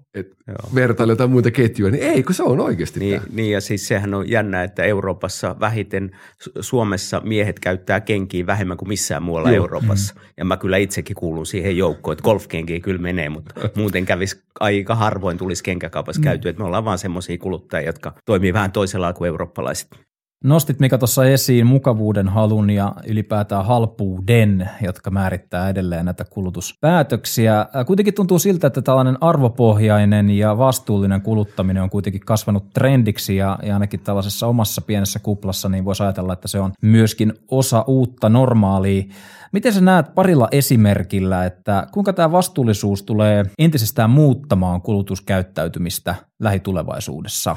[0.75, 4.13] vertailu jotain muita ketjuja, niin ei, kun se on oikeasti niin, niin, ja siis sehän
[4.13, 6.11] on jännä, että Euroopassa vähiten
[6.59, 9.63] Suomessa miehet käyttää kenkiä vähemmän kuin missään muualla Joo.
[9.63, 10.13] Euroopassa.
[10.13, 10.21] Mm.
[10.37, 14.95] Ja mä kyllä itsekin kuulun siihen joukkoon, että golfkenkiä kyllä menee, mutta muuten kävisi aika
[14.95, 16.23] harvoin tulisi kenkäkaupassa mm.
[16.23, 16.49] käytyä.
[16.49, 20.12] Että me ollaan vaan semmoisia kuluttajia, jotka toimii vähän toisella kuin eurooppalaiset.
[20.43, 27.65] Nostit Mika tuossa esiin mukavuuden halun ja ylipäätään halpuuden, jotka määrittää edelleen näitä kulutuspäätöksiä.
[27.87, 33.73] Kuitenkin tuntuu siltä, että tällainen arvopohjainen ja vastuullinen kuluttaminen on kuitenkin kasvanut trendiksi ja, ja
[33.73, 39.03] ainakin tällaisessa omassa pienessä kuplassa niin voisi ajatella, että se on myöskin osa uutta normaalia.
[39.51, 47.55] Miten sä näet parilla esimerkillä, että kuinka tämä vastuullisuus tulee entisestään muuttamaan kulutuskäyttäytymistä lähitulevaisuudessa?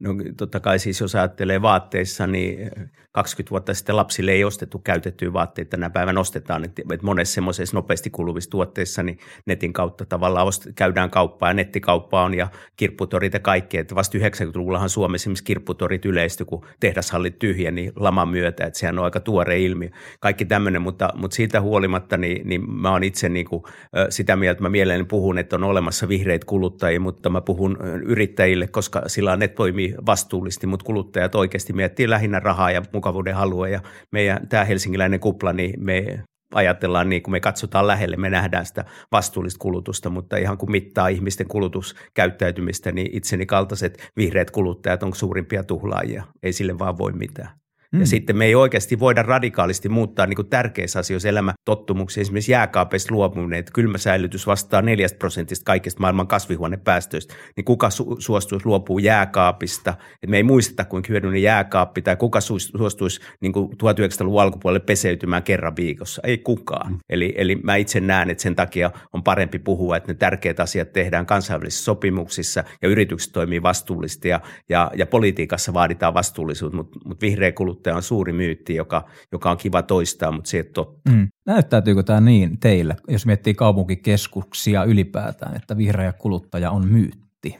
[0.00, 2.70] No totta kai siis jos ajattelee vaatteissa, niin
[3.12, 8.10] 20 vuotta sitten lapsille ei ostettu käytettyjä vaatteita, tänä päivänä ostetaan, että monessa semmoisessa nopeasti
[8.10, 13.78] kuluvissa tuotteissa niin netin kautta tavallaan käydään kauppaa ja nettikauppa on ja kirpputorit ja kaikki,
[13.78, 18.98] että vasta 90-luvullahan Suomessa esimerkiksi kirpputorit yleistyi, kun tehdashallit tyhjä, niin laman myötä, että sehän
[18.98, 19.88] on aika tuore ilmiö.
[20.20, 23.62] Kaikki tämmöinen, mutta, mutta siitä huolimatta, niin, niin mä oon itse niin kuin,
[24.10, 28.66] sitä mieltä, että mä mielelläni puhun, että on olemassa vihreitä kuluttajia, mutta mä puhun yrittäjille,
[28.66, 33.80] koska sillä ne toimii vastuullisesti, mutta kuluttajat oikeasti miettii lähinnä rahaa ja mukavuuden halua ja
[34.12, 38.84] meidän tämä helsingiläinen kupla, niin me ajatellaan niin, kun me katsotaan lähelle, me nähdään sitä
[39.12, 45.64] vastuullista kulutusta, mutta ihan kun mittaa ihmisten kulutuskäyttäytymistä, niin itseni kaltaiset vihreät kuluttajat on suurimpia
[45.64, 46.24] tuhlaajia.
[46.42, 47.65] Ei sille vaan voi mitään.
[47.92, 48.00] Mm.
[48.00, 52.20] Ja sitten me ei oikeasti voida radikaalisti muuttaa niin kuin tärkeissä asioissa elämätottumuksia.
[52.20, 57.34] Esimerkiksi jääkaapeista luopuminen, että kylmäsäilytys vastaa 4 prosentista kaikista maailman kasvihuonepäästöistä.
[57.56, 59.94] Niin kuka su- suostuisi luopua jääkaapista?
[60.22, 64.84] Et me ei muisteta, kuinka hyödyllinen jääkaappi tai kuka su- suostuisi niin kuin 1900-luvun alkupuolelle
[64.86, 66.22] peseytymään kerran viikossa.
[66.24, 66.92] Ei kukaan.
[66.92, 66.98] Mm.
[67.08, 70.92] Eli, eli mä itse näen, että sen takia on parempi puhua, että ne tärkeät asiat
[70.92, 77.20] tehdään kansainvälisissä sopimuksissa ja yritykset toimii vastuullisesti ja, ja, ja politiikassa vaaditaan vastuullisuutta, mutta mut
[77.20, 80.70] vihreä kuluttaja kuluttaja on suuri myytti, joka, joka on kiva toistaa, mutta se ei ole
[80.72, 81.10] totta.
[81.10, 81.28] Mm.
[81.46, 87.58] Näyttäytyykö tämä niin teille, jos miettii kaupunkikeskuksia ylipäätään, että vihreä kuluttaja on myytti?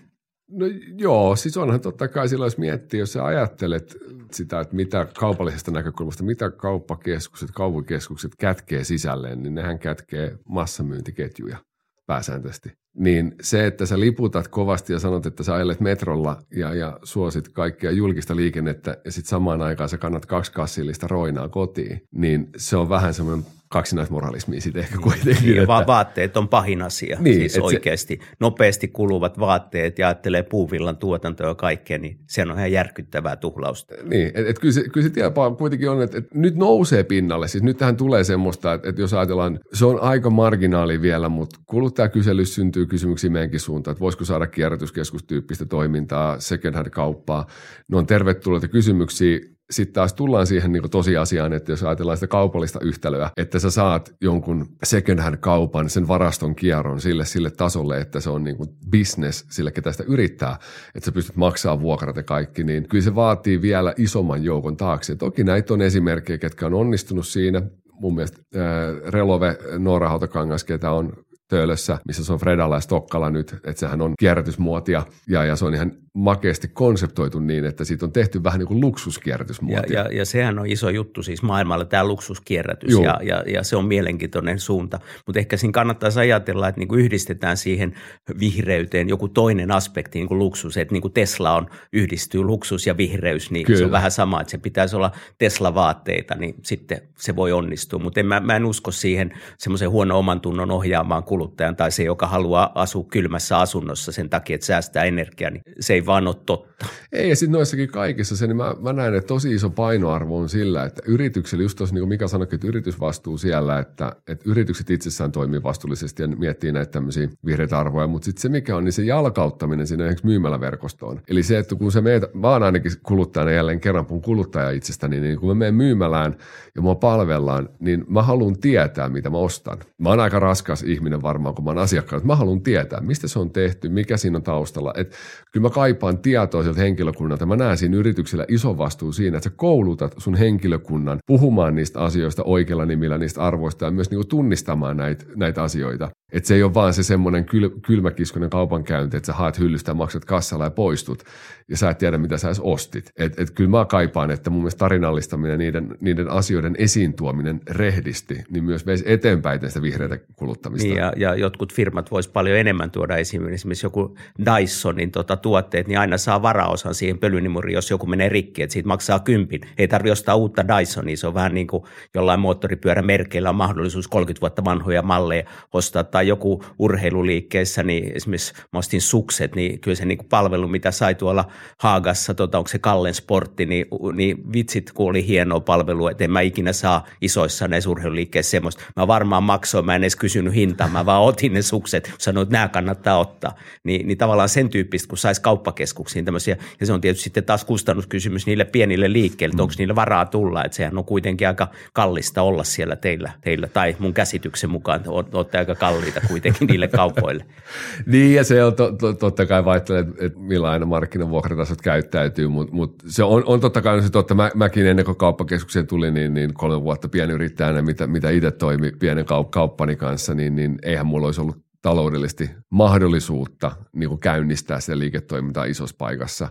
[0.50, 3.96] No joo, siis onhan totta kai silloin, jos miettii, jos sä ajattelet
[4.32, 11.58] sitä, että mitä kaupallisesta näkökulmasta, mitä kauppakeskukset, kaupunkikeskukset kätkee sisälleen, niin nehän kätkee massamyyntiketjuja
[12.06, 12.72] pääsääntöisesti.
[12.98, 17.48] Niin se, että sä liputat kovasti ja sanot, että sä ajelet metrolla ja, ja suosit
[17.48, 22.76] kaikkea julkista liikennettä ja sitten samaan aikaan sä kannat kaksi kassillista roinaa kotiin, niin se
[22.76, 25.42] on vähän semmoinen kaksinaismoralismia sitten ehkä kuitenkin.
[25.42, 25.86] Niin, että...
[25.86, 28.18] vaatteet on pahin asia, niin, siis oikeasti.
[28.22, 28.36] Se...
[28.40, 33.94] Nopeasti kuluvat vaatteet ja ajattelee puuvillan tuotantoa ja kaikkea, niin se on ihan järkyttävää tuhlausta.
[34.04, 35.12] Niin, että et kyllä se, kyllä se
[35.58, 37.48] kuitenkin on, että et nyt nousee pinnalle.
[37.48, 41.60] Siis nyt tähän tulee semmoista, että et jos ajatellaan, se on aika marginaali vielä, mutta
[41.66, 47.46] kuluttajakysely syntyy kysymyksiä meidänkin suuntaan, että voisiko saada kierrätyskeskustyyppistä toimintaa, second hand kauppaa.
[47.88, 49.38] Ne on tervetulleita kysymyksiä
[49.70, 54.14] sitten taas tullaan siihen niin tosiasiaan, että jos ajatellaan sitä kaupallista yhtälöä, että sä saat
[54.20, 58.68] jonkun second hand kaupan, sen varaston kierron sille, sille tasolle, että se on niin kuin
[58.90, 60.58] business sille, ketä sitä yrittää,
[60.94, 65.16] että sä pystyt maksaa vuokrat ja kaikki, niin kyllä se vaatii vielä isomman joukon taakse.
[65.16, 67.62] Toki näitä on esimerkkejä, ketkä on onnistunut siinä.
[67.92, 71.12] Mun mielestä äh, Relove Noora Hautakangas, ketä on
[71.48, 75.64] Töölössä, missä se on Fredalla ja Stokkala nyt, että sehän on kierrätysmuotia ja, ja se
[75.64, 80.00] on ihan makeasti konseptoitu niin, että siitä on tehty vähän niin kuin luksuskierrätysmuotia.
[80.00, 82.94] Ja, ja, ja sehän on iso juttu siis maailmalla, tämä luksuskierrätys.
[83.02, 87.00] Ja, ja, ja se on mielenkiintoinen suunta, mutta ehkä siinä kannattaisi ajatella, että niin kuin
[87.00, 87.94] yhdistetään siihen
[88.40, 92.96] vihreyteen joku toinen aspekti, niin kuin luksus, että niin kuin Tesla on, yhdistyy luksus ja
[92.96, 93.78] vihreys, niin Kyllä.
[93.78, 98.20] se on vähän sama, että se pitäisi olla Tesla-vaatteita, niin sitten se voi onnistua, mutta
[98.20, 102.26] en, mä, mä en usko siihen semmoisen huono oman tunnon ohjaamaan kuluttajan tai se, joka
[102.26, 106.86] haluaa asua kylmässä asunnossa sen takia, että säästää energiaa, niin se ei vaan ole totta.
[107.12, 110.48] Ei, ja sitten noissakin kaikissa se, niin mä, mä näen, että tosi iso painoarvo on
[110.48, 114.90] sillä, että yrityksellä, just tuossa niin kuin Mika sanoi, että yritysvastuu siellä, että, että yritykset
[114.90, 118.92] itsessään toimii vastuullisesti ja miettii näitä tämmöisiä vihreitä arvoja, mutta sitten se mikä on, niin
[118.92, 121.20] se jalkauttaminen sinne myymäläverkostoon.
[121.28, 125.38] Eli se, että kun se meet, vaan ainakin kuluttajana jälleen kerran puhun kuluttaja itsestäni, niin
[125.38, 126.36] kun me menen myymälään
[126.74, 129.78] ja mua palvellaan, niin mä haluan tietää, mitä mä ostan.
[129.98, 133.38] Mä oon aika raskas ihminen varmaan, kun mä oon asiakkaan, mä haluan tietää, mistä se
[133.38, 134.92] on tehty, mikä siinä on taustalla.
[134.96, 135.14] Et
[135.52, 137.46] kyllä mä kaipaan tietoa sieltä henkilökunnalta.
[137.46, 142.42] Mä näen siinä yrityksellä iso vastuu siinä, että sä koulutat sun henkilökunnan puhumaan niistä asioista
[142.44, 146.10] oikealla nimillä, niistä arvoista ja myös niinku tunnistamaan näitä, näitä asioita.
[146.32, 150.24] Että se ei ole vaan se semmoinen kyl, kylmäkiskonen kaupankäynti, että sä haet hyllystä maksat
[150.24, 151.22] kassalla ja poistut
[151.68, 153.10] ja sä et tiedä, mitä sä edes ostit.
[153.16, 158.44] Et, et kyllä mä kaipaan, että mun mielestä tarinallistaminen, niiden, niiden asioiden esiin tuominen rehdisti,
[158.50, 160.88] niin myös veisi eteenpäin tästä vihreitä kuluttamista.
[160.88, 163.48] Niin ja, ja jotkut firmat vois paljon enemmän tuoda esiin.
[163.48, 168.62] Esimerkiksi joku Dysonin tota, tuotteet, niin aina saa varaosan siihen pölynimuriin, jos joku menee rikki,
[168.62, 169.60] että siitä maksaa kympin.
[169.78, 174.40] Ei tarvitse ostaa uutta Dysonia, se on vähän niin kuin jollain moottoripyörämerkeillä on mahdollisuus 30
[174.40, 180.04] vuotta vanhoja malleja ostaa tai joku urheiluliikkeessä, niin esimerkiksi mä ostin sukset, niin kyllä se
[180.04, 181.44] niin kuin palvelu, mitä sai tuolla
[181.78, 186.30] Haagassa, tota, onko se Kallen sportti, niin, niin vitsit, kun oli hienoa palvelua, että en
[186.30, 188.82] mä ikinä saa isoissa näissä urheiluliikkeissä semmoista.
[188.96, 192.52] Mä varmaan maksoin, mä en edes kysynyt hintaa, mä vaan otin ne sukset, sanoin, että
[192.52, 193.54] nämä kannattaa ottaa.
[193.84, 197.64] Niin, niin tavallaan sen tyyppistä, kun saisi kauppakeskuksiin tämmöisiä, ja se on tietysti sitten taas
[197.64, 202.42] kustannuskysymys niille pienille liikkeille, että onko niillä varaa tulla, että sehän on kuitenkin aika kallista
[202.42, 207.44] olla siellä teillä, teillä tai mun käsityksen mukaan, olette aika kalliita kuitenkin niille kaupoille.
[208.12, 212.94] niin ja se on to, to, totta kai vaihtelee, että, millainen markkinavuokratasot käyttäytyy, mutta mut
[213.06, 214.34] se on, on totta kai se totta.
[214.34, 218.92] Mä, mäkin ennen kuin kauppakeskukseen tuli, niin, niin kolme vuotta pienyrittäjänä, mitä, mitä itse toimi
[218.98, 224.80] pienen kaup- kauppani kanssa, niin, niin eihän mulla olisi ollut taloudellisesti mahdollisuutta niin kuin käynnistää
[224.80, 226.48] sitä liiketoimintaa isossa paikassa.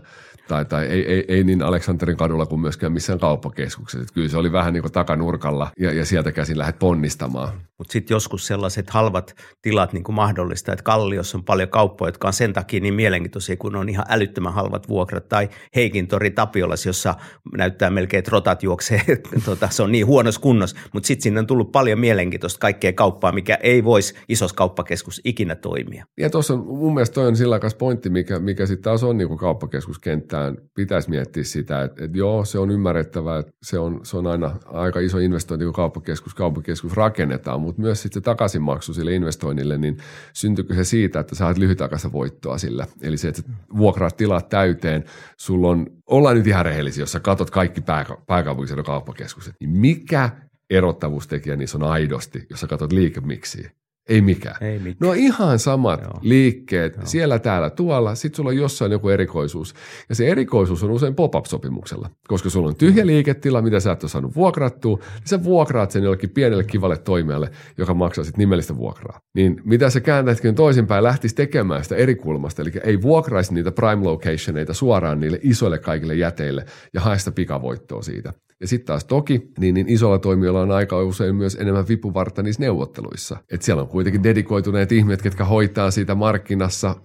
[0.48, 4.02] Tai, tai ei, ei, ei niin Aleksanterin kadulla kuin myöskään missään kauppakeskuksessa.
[4.02, 7.48] Että kyllä se oli vähän niin kuin takanurkalla ja, ja sieltä käsin lähdet ponnistamaan.
[7.78, 12.28] Mutta sitten joskus sellaiset halvat tilat niin kuin mahdollista, että Kalliossa on paljon kauppoja, jotka
[12.28, 17.14] on sen takia niin mielenkiintoisia, kun on ihan älyttömän halvat vuokrat, tai Heikintori Tapiolas, jossa
[17.56, 19.02] näyttää melkein, että rotat juoksee,
[19.44, 23.32] tota, se on niin huonossa kunnossa, mutta sitten sinne on tullut paljon mielenkiintoista kaikkea kauppaa,
[23.32, 26.04] mikä ei voisi isossa kauppakeskus ikinä toimia.
[26.20, 30.56] Ja tuossa mun mielestä toi on sillä pointti, mikä, mikä sitten taas on niin kauppakeskuskenttään,
[30.74, 34.56] pitäisi miettiä sitä, että, että joo, se on ymmärrettävää, että se on, se on aina
[34.64, 39.96] aika iso investointi, kun kauppakeskus, kauppakeskus rakennetaan, mutta myös sitten takaisinmaksu sille investoinnille, niin
[40.32, 42.86] syntyykö se siitä, että saat lyhytaikaista voittoa sillä.
[43.02, 43.42] Eli se, että
[43.76, 45.04] vuokraat tilat täyteen,
[45.36, 50.30] sulla on, ollaan nyt ihan rehellisiä, jos sä katot kaikki pääka, pääkaupunkiseudun kauppakeskukset, niin mikä
[50.70, 53.70] erottavuustekijä niissä on aidosti, jos sä katsot liikemiksiä?
[54.08, 54.56] Ei mikään.
[54.60, 54.96] Ei mikään.
[55.00, 56.18] No ihan samat Joo.
[56.22, 57.06] liikkeet Joo.
[57.06, 58.14] siellä, täällä, tuolla.
[58.14, 59.74] Sitten sulla on jossain joku erikoisuus.
[60.08, 62.10] Ja se erikoisuus on usein pop-up-sopimuksella.
[62.28, 66.02] Koska sulla on tyhjä liiketila, mitä sä et ole saanut vuokrattua, niin sä vuokraat sen
[66.02, 69.20] jollekin pienelle kivalle toimijalle, joka maksaa sitten nimellistä vuokraa.
[69.34, 72.62] Niin mitä sä kääntäisikin toisinpäin, lähtisi tekemään sitä eri kulmasta.
[72.62, 78.02] Eli ei vuokraisi niitä prime locationeita suoraan niille isoille kaikille jäteille ja hae sitä pikavoittoa
[78.02, 78.32] siitä.
[78.60, 82.62] Ja sitten taas toki, niin, niin isolla toimijoilla on aika usein myös enemmän vipuvartta niissä
[82.62, 83.36] neuvotteluissa.
[83.52, 86.96] Et siellä on kuitenkin dedikoituneet ihmiset, ketkä hoitaa siitä markkinassa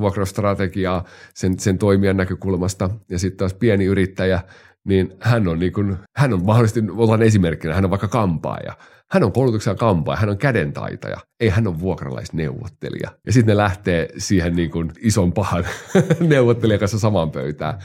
[0.00, 2.90] vuokrastrategiaa sen, sen toimijan näkökulmasta.
[3.10, 4.40] Ja sitten taas pieni yrittäjä,
[4.84, 8.76] niin hän on, niin kuin, hän on mahdollisesti, ollaan esimerkkinä, hän on vaikka kampaaja.
[9.10, 13.10] Hän on koulutuksen kampaaja, hän on kädentaitaja, ei hän on vuokralaisneuvottelija.
[13.26, 15.64] Ja sitten ne lähtee siihen niin kuin ison pahan
[16.20, 17.78] neuvottelijan kanssa samaan pöytään.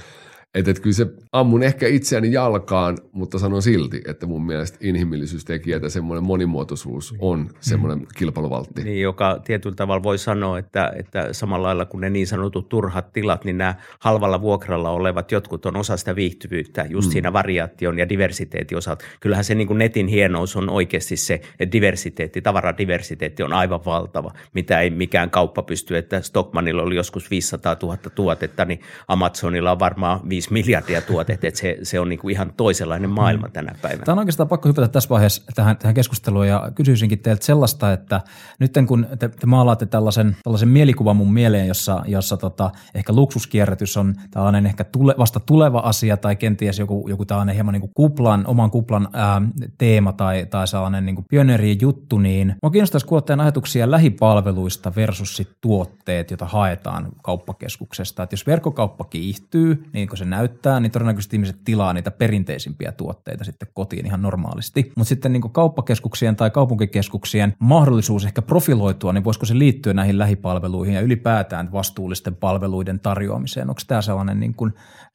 [0.53, 5.83] Että et kyllä se ammun ehkä itseäni jalkaan, mutta sanon silti, että mun mielestä inhimillisyystekijät
[5.83, 8.83] ja semmoinen monimuotoisuus on semmoinen kilpailuvaltti.
[8.83, 13.13] Niin, joka tietyllä tavalla voi sanoa, että, että samalla lailla kuin ne niin sanotut turhat
[13.13, 17.11] tilat, niin nämä halvalla vuokralla olevat jotkut on osa sitä viihtyvyyttä just mm.
[17.11, 19.05] siinä variaation ja diversiteetin osalta.
[19.19, 24.31] Kyllähän se niin kuin netin hienous on oikeasti se, että diversiteetti, tavaradiversiteetti on aivan valtava,
[24.53, 29.79] mitä ei mikään kauppa pysty, että Stockmanilla oli joskus 500 000 tuotetta, niin Amazonilla on
[29.79, 34.05] varmaan 5 miljardia tuotetta, että se, se on niin kuin ihan toisenlainen maailma tänä päivänä.
[34.05, 38.21] Tämä on oikeastaan pakko hypätä tässä vaiheessa tähän, tähän keskusteluun ja kysyisinkin teiltä sellaista, että
[38.59, 43.97] nyt kun te, te maalaatte tällaisen, tällaisen mielikuvan mun mieleen, jossa, jossa tota, ehkä luksuskierrätys
[43.97, 47.93] on tällainen ehkä tule, vasta tuleva asia tai kenties joku, joku tällainen hieman niin kuin
[47.93, 49.41] kuplan, oman kuplan ää,
[49.77, 55.37] teema tai, tai sellainen niin pioneerien juttu, niin mä kiinnostaisi kuulla teidän ajatuksia lähipalveluista versus
[55.37, 58.23] sit tuotteet, joita haetaan kauppakeskuksesta.
[58.23, 63.43] Että jos verkkokauppa kiihtyy, niin kun se näyttää, niin todennäköisesti ihmiset tilaa niitä perinteisimpiä tuotteita
[63.43, 64.91] sitten kotiin ihan normaalisti.
[64.95, 70.95] Mutta sitten niin kauppakeskuksien tai kaupunkikeskuksien mahdollisuus ehkä profiloitua, niin voisiko se liittyä näihin lähipalveluihin
[70.95, 73.69] ja ylipäätään vastuullisten palveluiden tarjoamiseen?
[73.69, 74.55] Onko tämä sellainen niin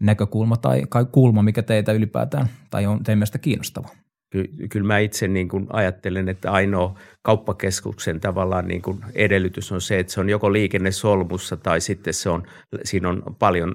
[0.00, 4.03] näkökulma tai kulma, mikä teitä ylipäätään tai on teidän mielestä kiinnostava?
[4.34, 9.80] Ky- kyllä mä itse niin kuin ajattelen, että ainoa kauppakeskuksen tavallaan niin kuin edellytys on
[9.80, 12.42] se, että se on joko liikennesolmussa tai sitten se on,
[12.84, 13.74] siinä on paljon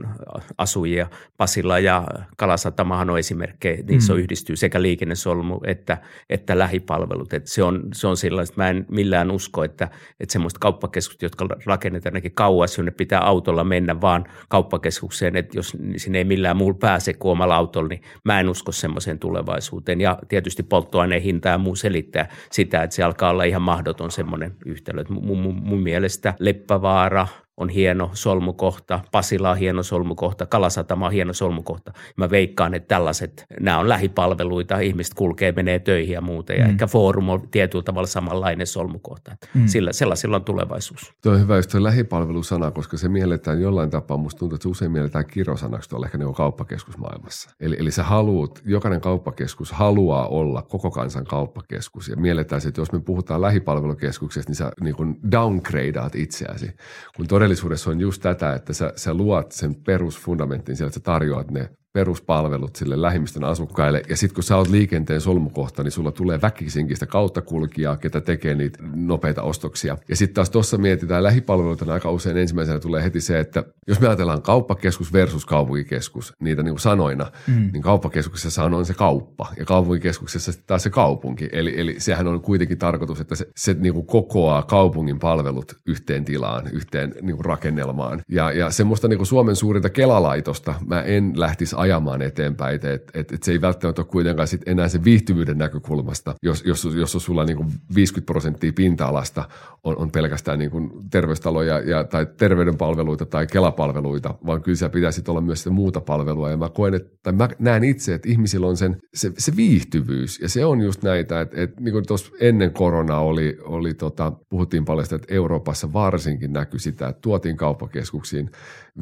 [0.58, 1.08] asujia.
[1.38, 4.19] Pasilla ja Kalasatamahan on esimerkkejä, niissä mm.
[4.19, 5.98] yhdistyy sekä liikennesolmu että,
[6.30, 7.34] että lähipalvelut.
[7.34, 11.48] Että se on, se on sellaista, mä en millään usko, että, että semmoista kauppakeskukset, jotka
[11.65, 16.78] rakennetaan ainakin kauas, jonne pitää autolla mennä vaan kauppakeskukseen, että jos sinne ei millään muulla
[16.80, 20.02] pääse kuin omalla autolla, niin mä en usko semmoiseen tulevaisuuteen.
[20.02, 24.55] Ja tietysti polttoaineen hinta ja muu selittää sitä, että se alkaa olla ihan mahdoton semmoinen
[24.65, 25.03] yhtälö.
[25.09, 27.27] Mun, mun, mun mielestä Leppävaara,
[27.60, 31.93] on hieno solmukohta, Pasila on hieno solmukohta, Kalasatama on hieno solmukohta.
[32.17, 36.54] Mä veikkaan, että tällaiset, nämä on lähipalveluita, ihmiset kulkee, menee töihin ja muuta.
[36.54, 36.69] Ja mm.
[36.69, 39.36] ehkä Foorum on tietyllä tavalla samanlainen solmukohta.
[39.54, 39.67] Mm.
[39.67, 41.13] Sillä, sellaisilla on tulevaisuus.
[41.24, 44.69] Tuo on hyvä just tuo lähipalvelusana, koska se mielletään jollain tapaa, musta tuntuu, että se
[44.69, 47.50] usein mielletään kirosanaksi tuolla ehkä niin kauppakeskusmaailmassa.
[47.60, 52.91] Eli, eli sä haluut, jokainen kauppakeskus haluaa olla koko kansan kauppakeskus ja mielletään, että jos
[52.91, 56.72] me puhutaan lähipalvelukeskuksesta, niin sä niin kuin downgradeaat itseäsi,
[57.15, 61.51] kun todellisuudessa on just tätä, että sä, sä luot sen perusfundamentin siellä, että sä tarjoat
[61.51, 64.02] ne peruspalvelut sille lähimmistön asukkaille.
[64.10, 68.56] Ja sitten kun sä oot liikenteen solmukohta, niin sulla tulee väkisinkin sitä kauttakulkijaa, ketä tekee
[68.56, 69.97] niitä nopeita ostoksia.
[70.10, 73.99] Ja sitten taas tuossa mietitään lähipalveluita, niin aika usein ensimmäisenä tulee heti se, että jos
[73.99, 77.69] me ajatellaan kauppakeskus versus kaupunkikeskus, niitä niin kuin sanoina, mm.
[77.73, 81.49] niin kauppakeskuksessa on se kauppa ja kaupunkikeskuksessa taas se kaupunki.
[81.52, 86.25] Eli, eli sehän on kuitenkin tarkoitus, että se, se niin kuin kokoaa kaupungin palvelut yhteen
[86.25, 88.21] tilaan, yhteen niin kuin rakennelmaan.
[88.30, 92.75] Ja, ja semmoista niin kuin Suomen suurinta kelalaitosta mä en lähtisi ajamaan eteenpäin.
[92.75, 96.63] Että et, et, et se ei välttämättä ole kuitenkaan sit enää se viihtyvyyden näkökulmasta, jos,
[96.65, 99.49] jos, jos sulla niin kuin 50 prosenttia pinta-alasta
[99.83, 105.23] on, on pelkästään niin kuin terveystaloja ja, tai terveydenpalveluita tai kelapalveluita, vaan kyllä siellä pitäisi
[105.27, 106.49] olla myös sitä muuta palvelua.
[106.49, 110.39] Ja mä koen, että, tai mä näen itse, että ihmisillä on sen, se, se viihtyvyys
[110.39, 114.31] ja se on just näitä, että, että niin kuin tuossa ennen koronaa oli, oli tota,
[114.49, 118.51] puhuttiin paljon sitä, että Euroopassa varsinkin näkyi sitä, että tuotiin kauppakeskuksiin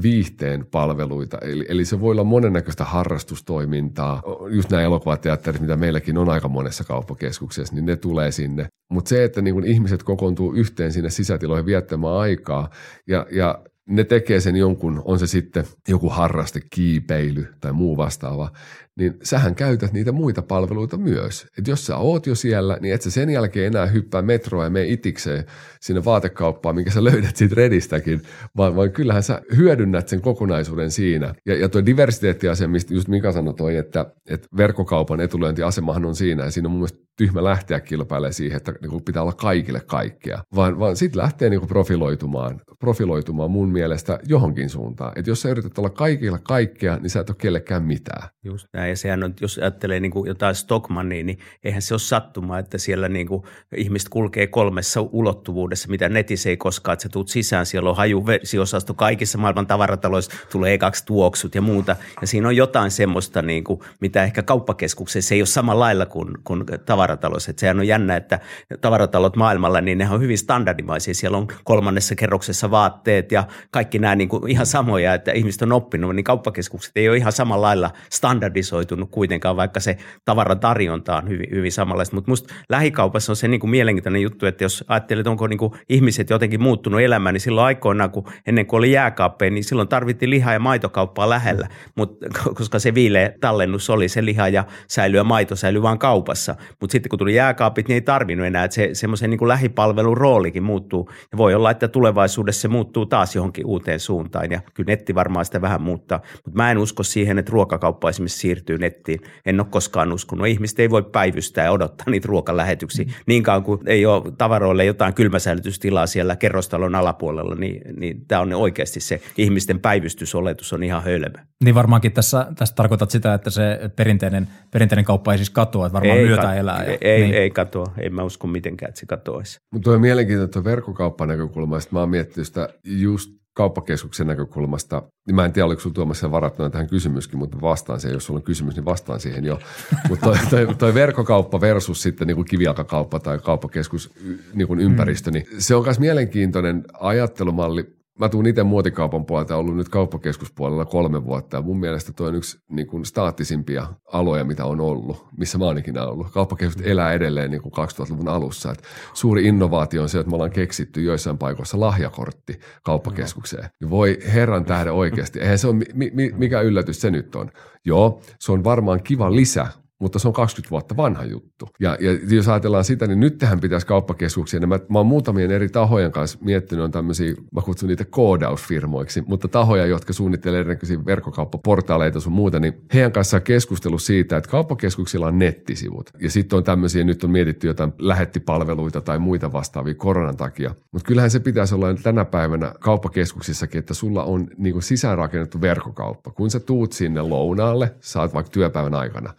[0.02, 1.38] viihteen palveluita.
[1.38, 4.24] Eli, eli se voi olla monennäköistä harrastustoimintaa.
[4.50, 8.68] Just nämä elokuvateatterit, mitä meilläkin on aika monessa kauppakeskuksessa, niin ne tulee sinne.
[8.92, 12.70] Mutta se, että niin ihmiset kokoontuu yhteen sinne sisätiloihin viettämään aikaa
[13.08, 18.52] ja, ja ne tekee sen jonkun, on se sitten joku harraste, kiipeily tai muu vastaava,
[18.98, 21.48] niin sähän käytät niitä muita palveluita myös.
[21.58, 24.70] Et jos sä oot jo siellä, niin et sä sen jälkeen enää hyppää metroa ja
[24.70, 25.46] mene itikseen
[25.82, 28.22] sinne vaatekauppaan, minkä sä löydät siitä redistäkin,
[28.58, 31.36] vaan, vaan kyllähän sä hyödynnät sen kokonaisuuden siinä.
[31.46, 36.44] Ja, ja tuo diversiteettiasia, mistä just Mika sanoi toi, että, että verkkokaupan etulyöntiasemahan on siinä,
[36.44, 40.44] ja siinä on mun mielestä tyhmä lähteä kilpailemaan siihen, että niin pitää olla kaikille kaikkea,
[40.56, 45.12] vaan, vaan sitten lähtee niin profiloitumaan, profiloitumaan mun mielestä johonkin suuntaan.
[45.16, 48.30] Että jos sä yrität olla kaikilla kaikkea, niin sä et ole kellekään mitään.
[48.46, 52.00] Just näin, ja sehän on, jos ajattelee niin kuin jotain Stockmannia, niin eihän se ole
[52.00, 53.44] sattuma, että siellä niin kuin
[53.78, 58.94] ihmiset kulkee kolmessa ulottuvuudessa, mitä netissä ei koskaan, että sä tuut sisään, siellä on hajuvesiosasto
[58.94, 63.80] kaikissa maailman tavarataloissa, tulee kaksi tuoksut ja muuta, ja siinä on jotain semmoista, niin kuin,
[64.02, 68.40] mitä ehkä kauppakeskuksessa ei ole samalla lailla kuin, kuin tavarataloissa, että sehän on jännä, että
[68.82, 74.16] tavaratalot maailmalla, niin ne on hyvin standardimaisia, siellä on kolmannessa kerroksessa vaatteet ja kaikki nämä
[74.16, 77.92] niin kuin ihan samoja, että ihmiset on oppinut, niin kauppakeskukset ei ole ihan samalla lailla
[78.10, 82.16] standardisoitu standardisoitunut kuitenkaan, vaikka se tavaratarjonta on hyvin, hyvin samanlaista.
[82.16, 85.74] Mutta minusta lähikaupassa on se niin kuin mielenkiintoinen juttu, että jos ajattelet, onko niin kuin
[85.90, 90.30] ihmiset jotenkin muuttunut elämään, niin silloin aikoinaan, kun ennen kuin oli jääkaappeja, niin silloin tarvittiin
[90.30, 92.18] liha- ja maitokauppaa lähellä, Mut,
[92.58, 96.56] koska se viileä tallennus oli se liha ja säilyä maito säilyy vain kaupassa.
[96.82, 100.64] Mutta sitten kun tuli jääkaapit, niin ei tarvinnut enää, että se semmoisen niin lähipalvelun roolikin
[100.64, 101.10] muuttuu.
[101.32, 105.46] Ja voi olla, että tulevaisuudessa se muuttuu taas johonkin uuteen suuntaan ja kyllä netti varmaan
[105.46, 106.22] sitä vähän muuttaa.
[106.46, 109.22] Mutta mä en usko siihen, että ruokakauppa esimerkiksi siirtyy siirtyy nettiin.
[109.46, 110.48] En ole koskaan uskonut.
[110.48, 113.06] Ihmiset ei voi päivystää ja odottaa niitä ruokalähetyksiä.
[113.06, 113.12] Mm.
[113.28, 118.54] Niin kauan kuin ei ole tavaroille jotain kylmäsäilytystilaa siellä kerrostalon alapuolella, niin, niin tämä on
[118.54, 121.38] oikeasti se ihmisten päivystysoletus on ihan hölmö.
[121.64, 125.94] Niin varmaankin tässä, tässä tarkoitat sitä, että se perinteinen, perinteinen kauppa ei siis katoa, että
[125.94, 126.84] varmaan ei, myötä elää.
[126.84, 127.34] Ja, ei, niin.
[127.34, 127.94] ei katoa.
[127.98, 129.60] En mä usko mitenkään, että se katoaisi.
[129.74, 131.94] Mutta on mielenkiintoista verkkokauppan näkökulmasta.
[131.94, 136.70] Mä oon miettinyt sitä just kauppakeskuksen näkökulmasta, niin mä en tiedä, oliko sinulla Tuomas varattuna
[136.70, 139.60] tähän kysymyskin, mutta vastaan siihen, jos sulla on kysymys, niin vastaan siihen jo.
[140.10, 144.12] mutta toi, toi, toi, verkkokauppa versus sitten niin kuin kivijalkakauppa tai kauppakeskus
[144.54, 145.34] niin kuin ympäristö, mm.
[145.34, 151.26] niin se on myös mielenkiintoinen ajattelumalli mä tuun itse muotikaupan puolelta ollut nyt kauppakeskuspuolella kolme
[151.26, 155.58] vuotta ja mun mielestä toi on yksi niin kuin staattisimpia aloja, mitä on ollut, missä
[155.58, 156.32] mä oon ikinä ollut.
[156.32, 158.72] Kauppakeskus elää edelleen niin kuin 2000-luvun alussa.
[158.72, 163.70] Et suuri innovaatio on se, että me ollaan keksitty joissain paikoissa lahjakortti kauppakeskukseen.
[163.82, 167.52] Ja voi herran tähden oikeasti, eihän se ole, mi, mi, mikä yllätys se nyt on.
[167.86, 169.68] Joo, se on varmaan kiva lisä
[170.00, 171.70] mutta se on 20 vuotta vanha juttu.
[171.80, 174.60] Ja, ja jos ajatellaan sitä, niin nyt tähän pitäisi kauppakeskuksia.
[174.60, 179.24] Niin mä, mä oon muutamien eri tahojen kanssa miettinyt, on tämmöisiä, mä kutsun niitä koodausfirmoiksi,
[179.28, 185.28] mutta tahoja, jotka suunnittelee erinäköisiä verkkokauppaportaaleita sun muuta, niin heidän kanssaan keskustelu siitä, että kauppakeskuksilla
[185.28, 186.10] on nettisivut.
[186.20, 190.76] Ja sitten on tämmöisiä, nyt on mietitty jotain lähettipalveluita tai muita vastaavia koronan takia.
[190.92, 196.32] Mutta kyllähän se pitäisi olla tänä päivänä kauppakeskuksissakin, että sulla on niin sisäänrakennettu verkkokauppa.
[196.32, 199.34] Kun sä tuut sinne lounaalle, saat vaikka työpäivän aikana,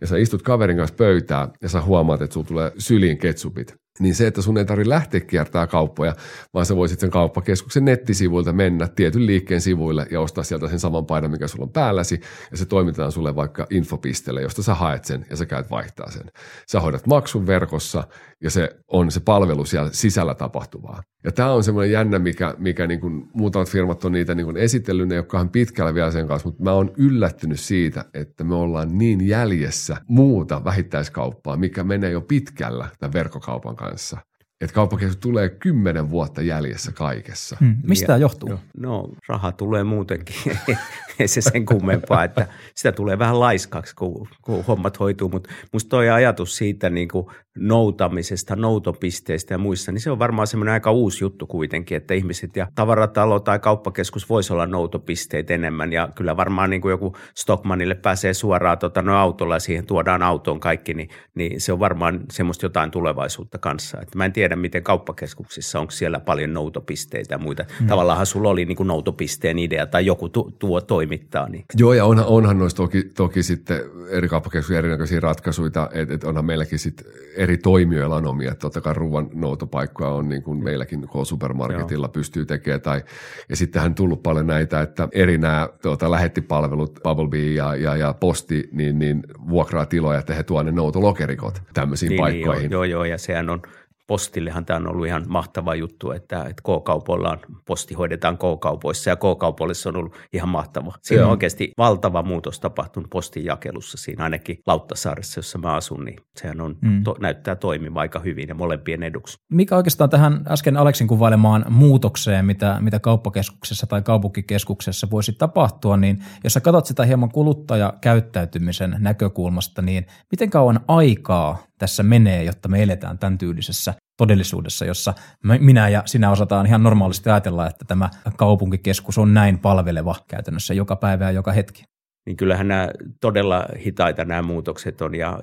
[0.00, 4.14] ja sä istut kaverin kanssa pöytään ja sä huomaat, että sulla tulee syliin ketsupit, niin
[4.14, 6.14] se, että sun ei tarvitse lähteä kiertää kauppoja,
[6.54, 11.06] vaan sä voisit sen kauppakeskuksen nettisivuilta mennä tietyn liikkeen sivuille ja ostaa sieltä sen saman
[11.06, 15.26] paidan, mikä sulla on päälläsi, ja se toimitetaan sulle vaikka infopisteelle, josta sä haet sen
[15.30, 16.30] ja sä käyt vaihtaa sen.
[16.68, 18.04] Sä hoidat maksun verkossa
[18.42, 21.02] ja se on se palvelu siellä sisällä tapahtuvaa.
[21.24, 24.56] Ja tämä on semmoinen jännä, mikä, mikä niin kuin muutamat firmat on niitä niin kuin
[24.56, 28.54] esitellyt, ne ei ole pitkällä vielä sen kanssa, mutta mä oon yllättynyt siitä, että me
[28.54, 34.18] ollaan niin jäljessä muuta vähittäiskauppaa, mikä menee jo pitkällä tämän verkkokaupan kanssa
[34.60, 37.56] että kauppakeskus tulee kymmenen vuotta jäljessä kaikessa.
[37.60, 37.76] Hmm.
[37.82, 38.60] Mistä tämä johtuu?
[38.76, 40.36] No raha tulee muutenkin,
[41.18, 45.88] ei se sen kummempaa, että sitä tulee vähän laiskaksi, kun, kun hommat hoituu, mutta musta
[45.88, 47.26] toi ajatus siitä niin kuin
[47.60, 52.56] noutamisesta, noutopisteistä ja muissa, niin se on varmaan semmoinen aika uusi juttu kuitenkin, että ihmiset
[52.56, 57.94] ja tavaratalo tai kauppakeskus voisi olla noutopisteet enemmän ja kyllä varmaan niin kuin joku Stockmanille
[57.94, 62.20] pääsee suoraan tota, no autolla ja siihen tuodaan autoon kaikki, niin, niin se on varmaan
[62.30, 64.00] semmoista jotain tulevaisuutta kanssa.
[64.00, 67.64] Että mä en tiedä, miten kauppakeskuksissa, onko siellä paljon noutopisteitä ja muita.
[67.78, 67.86] Hmm.
[67.86, 71.48] Tavallaan sulla oli niin kuin noutopisteen idea tai joku tu, tuo toimittaa.
[71.48, 71.64] Niin.
[71.76, 73.80] Joo, ja onhan, onhan noissa toki, toki sitten
[74.10, 77.06] eri kauppakeskuksia erinäköisiä ratkaisuja, että, että onhan meilläkin sitten
[77.48, 78.54] eri toimijoilla on omia.
[78.54, 82.12] Totta kai ruoan noutopaikkoja on niin kuin meilläkin K-supermarketilla Joo.
[82.12, 82.80] pystyy tekemään.
[82.80, 83.02] Tai,
[83.48, 88.68] ja sittenhän tullut paljon näitä, että eri nämä tuota, lähettipalvelut, Bubblebee ja, ja, ja Posti,
[88.72, 92.62] niin, niin vuokraa tiloja, että he tuovat ne noutolokerikot tämmöisiin niin, paikkoihin.
[92.62, 93.62] Niin, joo, joo, ja sehän on
[94.08, 99.16] postillehan tämä on ollut ihan mahtava juttu, että, että K-kaupoilla on, posti hoidetaan K-kaupoissa ja
[99.16, 100.94] K-kaupoille se on ollut ihan mahtava.
[101.02, 106.16] Siinä on oikeasti valtava muutos tapahtunut postin jakelussa siinä ainakin Lauttasaaressa, jossa mä asun, niin
[106.36, 107.04] sehän on, mm.
[107.04, 109.38] to, näyttää toimiva aika hyvin ja molempien eduksi.
[109.52, 116.18] Mikä oikeastaan tähän äsken Aleksin kuvailemaan muutokseen, mitä, mitä kauppakeskuksessa tai kaupunkikeskuksessa voisi tapahtua, niin
[116.44, 122.82] jos sä katsot sitä hieman kuluttajakäyttäytymisen näkökulmasta, niin miten kauan aikaa tässä menee, jotta me
[122.82, 125.14] eletään tämän tyylisessä todellisuudessa, jossa
[125.60, 130.96] minä ja sinä osataan ihan normaalisti ajatella, että tämä kaupunkikeskus on näin palveleva käytännössä joka
[130.96, 131.82] päivä ja joka hetki
[132.28, 135.38] niin kyllähän nämä todella hitaita nämä muutokset on ja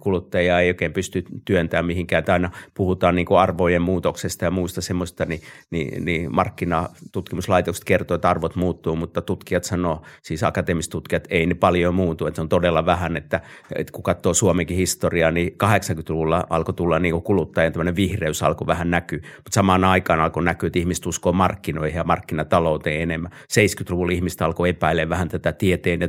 [0.00, 2.24] kuluttaja ei oikein pysty työntämään mihinkään.
[2.24, 8.14] Tai aina puhutaan niin kuin arvojen muutoksesta ja muusta semmoista, niin, niin, niin markkinatutkimuslaitokset kertoo,
[8.14, 12.42] että arvot muuttuu, mutta tutkijat sanoo, siis akateemiset tutkijat, ei ne paljon muutu, että se
[12.42, 13.40] on todella vähän, että,
[13.74, 18.66] että kun katsoo Suomenkin historiaa, niin 80-luvulla alkoi tulla niin kuin kuluttajien tämmöinen vihreys alkoi
[18.66, 23.30] vähän näkyä, mutta samaan aikaan alkoi näkyä, että ihmiset uskoo markkinoihin ja markkinatalouteen enemmän.
[23.32, 26.08] 70-luvulla ihmistä alkoi epäilemään vähän tätä tieteen ja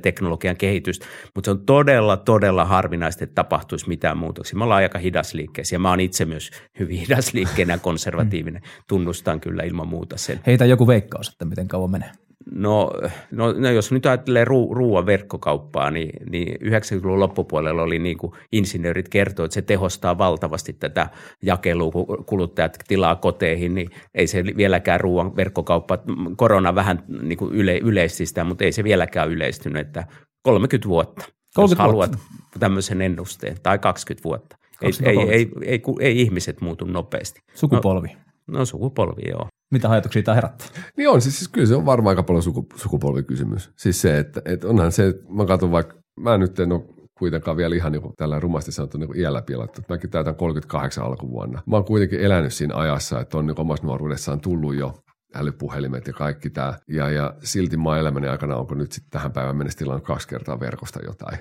[0.57, 1.05] kehitystä,
[1.35, 4.57] mutta se on todella, todella harvinaista, että tapahtuisi mitään muutoksia.
[4.57, 5.79] Me ollaan aika hidasliikkeisiä.
[5.79, 8.61] Mä oon itse myös hyvin hidasliikkeenä konservatiivinen.
[8.87, 10.39] Tunnustan kyllä ilman muuta sen.
[10.47, 12.11] Heitä joku veikkaus, että miten kauan menee.
[12.51, 12.91] No,
[13.31, 18.33] no, no jos nyt ajattelee ruu, ruoan verkkokauppaa, niin, niin 90-luvun loppupuolella oli niin kuin
[18.51, 21.09] insinöörit kertoo, että se tehostaa valtavasti tätä
[21.41, 25.97] jakelua, kun kuluttajat tilaa koteihin, niin ei se vieläkään ruoan verkkokauppa,
[26.35, 30.07] korona vähän niin kuin yle, yleisti sitä, mutta ei se vieläkään yleistynyt, että
[30.41, 31.25] 30 vuotta,
[31.55, 31.83] 30 jos vuotta.
[31.83, 32.11] haluat
[32.59, 34.55] tämmöisen ennusteen, tai 20 vuotta.
[34.79, 37.41] 20 ei, ei, ei, ei, ei, ei ihmiset muutu nopeasti.
[37.53, 38.07] Sukupolvi.
[38.47, 39.47] No, no sukupolvi, joo.
[39.73, 40.67] Mitä ajatuksia tämä herättää?
[40.97, 43.71] Niin on, siis, siis kyllä se on varmaan aika paljon suku, sukupolvikysymys.
[43.77, 46.83] Siis se, että, että onhan se, mä katson vaikka, mä nyt en ole
[47.17, 49.81] kuitenkaan vielä ihan niin tällä rumasti sanottu niin iällä pilattu.
[49.89, 51.61] Mäkin täytän 38 alkuvuonna.
[51.65, 54.93] Mä oon kuitenkin elänyt siinä ajassa, että on niin omassa nuoruudessaan tullut jo
[55.35, 56.73] älypuhelimet ja kaikki tämä.
[56.87, 60.59] Ja, ja silti mä elämäni aikana onko nyt sitten tähän päivään mennessä tilannut kaksi kertaa
[60.59, 61.37] verkosta jotain.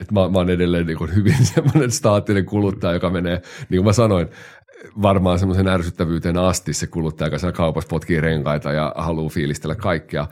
[0.00, 3.92] Et mä, mä oon edelleen niin hyvin semmoinen staattinen kuluttaja, joka menee, niin kuin mä
[3.92, 4.28] sanoin,
[5.02, 10.26] varmaan semmoisen ärsyttävyyteen asti se kuluttaja, joka siellä kaupassa potkii renkaita ja haluaa fiilistellä kaikkea.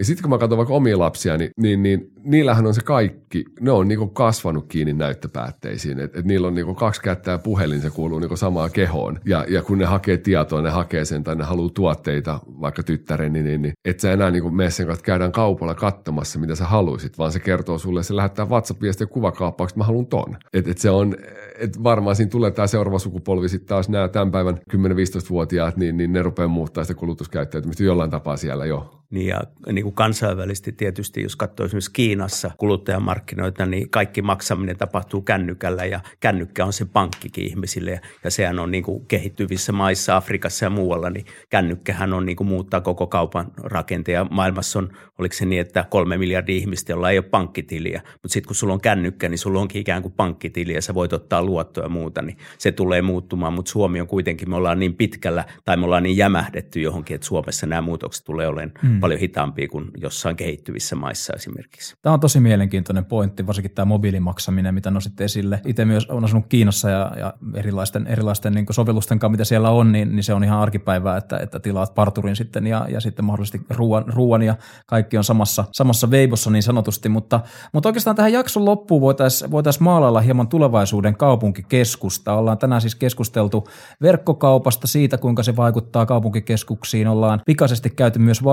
[0.00, 3.44] Ja sitten kun mä katson vaikka omia lapsia, niin, niin, niin niillähän on se kaikki,
[3.60, 6.00] ne on niinku kasvanut kiinni näyttöpäätteisiin.
[6.00, 9.20] Että et niillä on niinku kaksi kättä ja puhelin, se kuuluu niinku samaan kehoon.
[9.24, 13.42] Ja, ja kun ne hakee tietoa, ne hakee sen tai ne haluaa tuotteita, vaikka tyttäreni,
[13.42, 17.18] niin, niin et sä enää niinku mene sen kanssa, käydään kaupalla katsomassa, mitä sä haluaisit,
[17.18, 20.36] vaan se kertoo sulle, se lähettää WhatsApp-viestiä kuvakaappaukset, mä haluan ton.
[20.52, 21.16] Et, et se on,
[21.58, 26.12] et varmaan siinä tulee tämä seuraava sukupolvi sitten taas nämä tämän päivän 10-15-vuotiaat, niin, niin
[26.12, 29.00] ne rupeaa muuttaa sitä kulutuskäyttäytymistä jollain tapaa siellä jo.
[29.10, 29.40] Niin ja
[29.72, 36.00] niin kuin kansainvälisesti tietysti, jos katsoo esimerkiksi Kiinassa kuluttajamarkkinoita, niin kaikki maksaminen tapahtuu kännykällä ja
[36.20, 38.00] kännykkä on se pankkikin ihmisille.
[38.24, 42.48] Ja sehän on niin kuin kehittyvissä maissa, Afrikassa ja muualla, niin kännykkähän on niin kuin
[42.48, 44.14] muuttaa koko kaupan rakenteen.
[44.14, 48.02] Ja maailmassa on, oliko se niin, että kolme miljardia ihmistä, jolla ei ole pankkitiliä.
[48.12, 51.12] Mutta sitten kun sulla on kännykkä, niin sulla onkin ikään kuin pankkitili ja sä voit
[51.12, 53.52] ottaa luottoa ja muuta, niin se tulee muuttumaan.
[53.52, 57.26] Mutta Suomi on kuitenkin, me ollaan niin pitkällä tai me ollaan niin jämähdetty johonkin, että
[57.26, 59.00] Suomessa nämä muutokset tulee olemaan mm.
[59.00, 61.94] paljon hitaampia kuin jossain kehittyvissä maissa esimerkiksi.
[62.02, 65.60] Tämä on tosi mielenkiintoinen pointti, varsinkin tämä mobiilimaksaminen, mitä nosit esille.
[65.66, 69.92] Itse myös olen asunut Kiinassa ja, ja erilaisten, erilaisten niin sovellusten kanssa, mitä siellä on,
[69.92, 73.60] niin, niin se on ihan arkipäivää, että, että tilaat parturin sitten ja, ja sitten mahdollisesti
[73.70, 74.54] ruoan, ruoan ja
[74.86, 77.40] kaikki on samassa, samassa veibossa niin sanotusti, mutta,
[77.72, 82.34] mutta oikeastaan tähän jakson loppuun voitaisiin voitais maalailla hieman tulevaisuuden kaupunkikeskusta.
[82.34, 83.68] Ollaan tänään siis keskusteltu
[84.02, 88.44] verkkokaupasta, siitä kuinka se vaikuttaa kaupunkikeskuksiin, ollaan pikaisesti käyty myös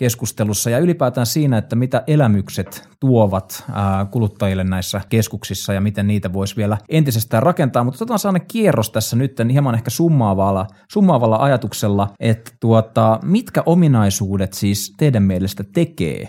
[0.00, 3.64] vastuullisuuskeskustelussa ja ylipäätään siinä, että mitä elämykset tuovat
[4.10, 7.84] kuluttajille näissä keskuksissa ja miten niitä voisi vielä entisestään rakentaa.
[7.84, 14.52] Mutta otetaan sellainen kierros tässä nyt hieman ehkä summaavalla, summaavalla ajatuksella, että tuota, mitkä ominaisuudet
[14.52, 16.28] siis teidän mielestä tekee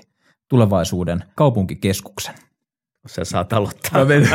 [0.49, 2.35] tulevaisuuden kaupunkikeskuksen?
[3.07, 3.99] Sä saat aloittaa.
[3.99, 4.27] Mä menin,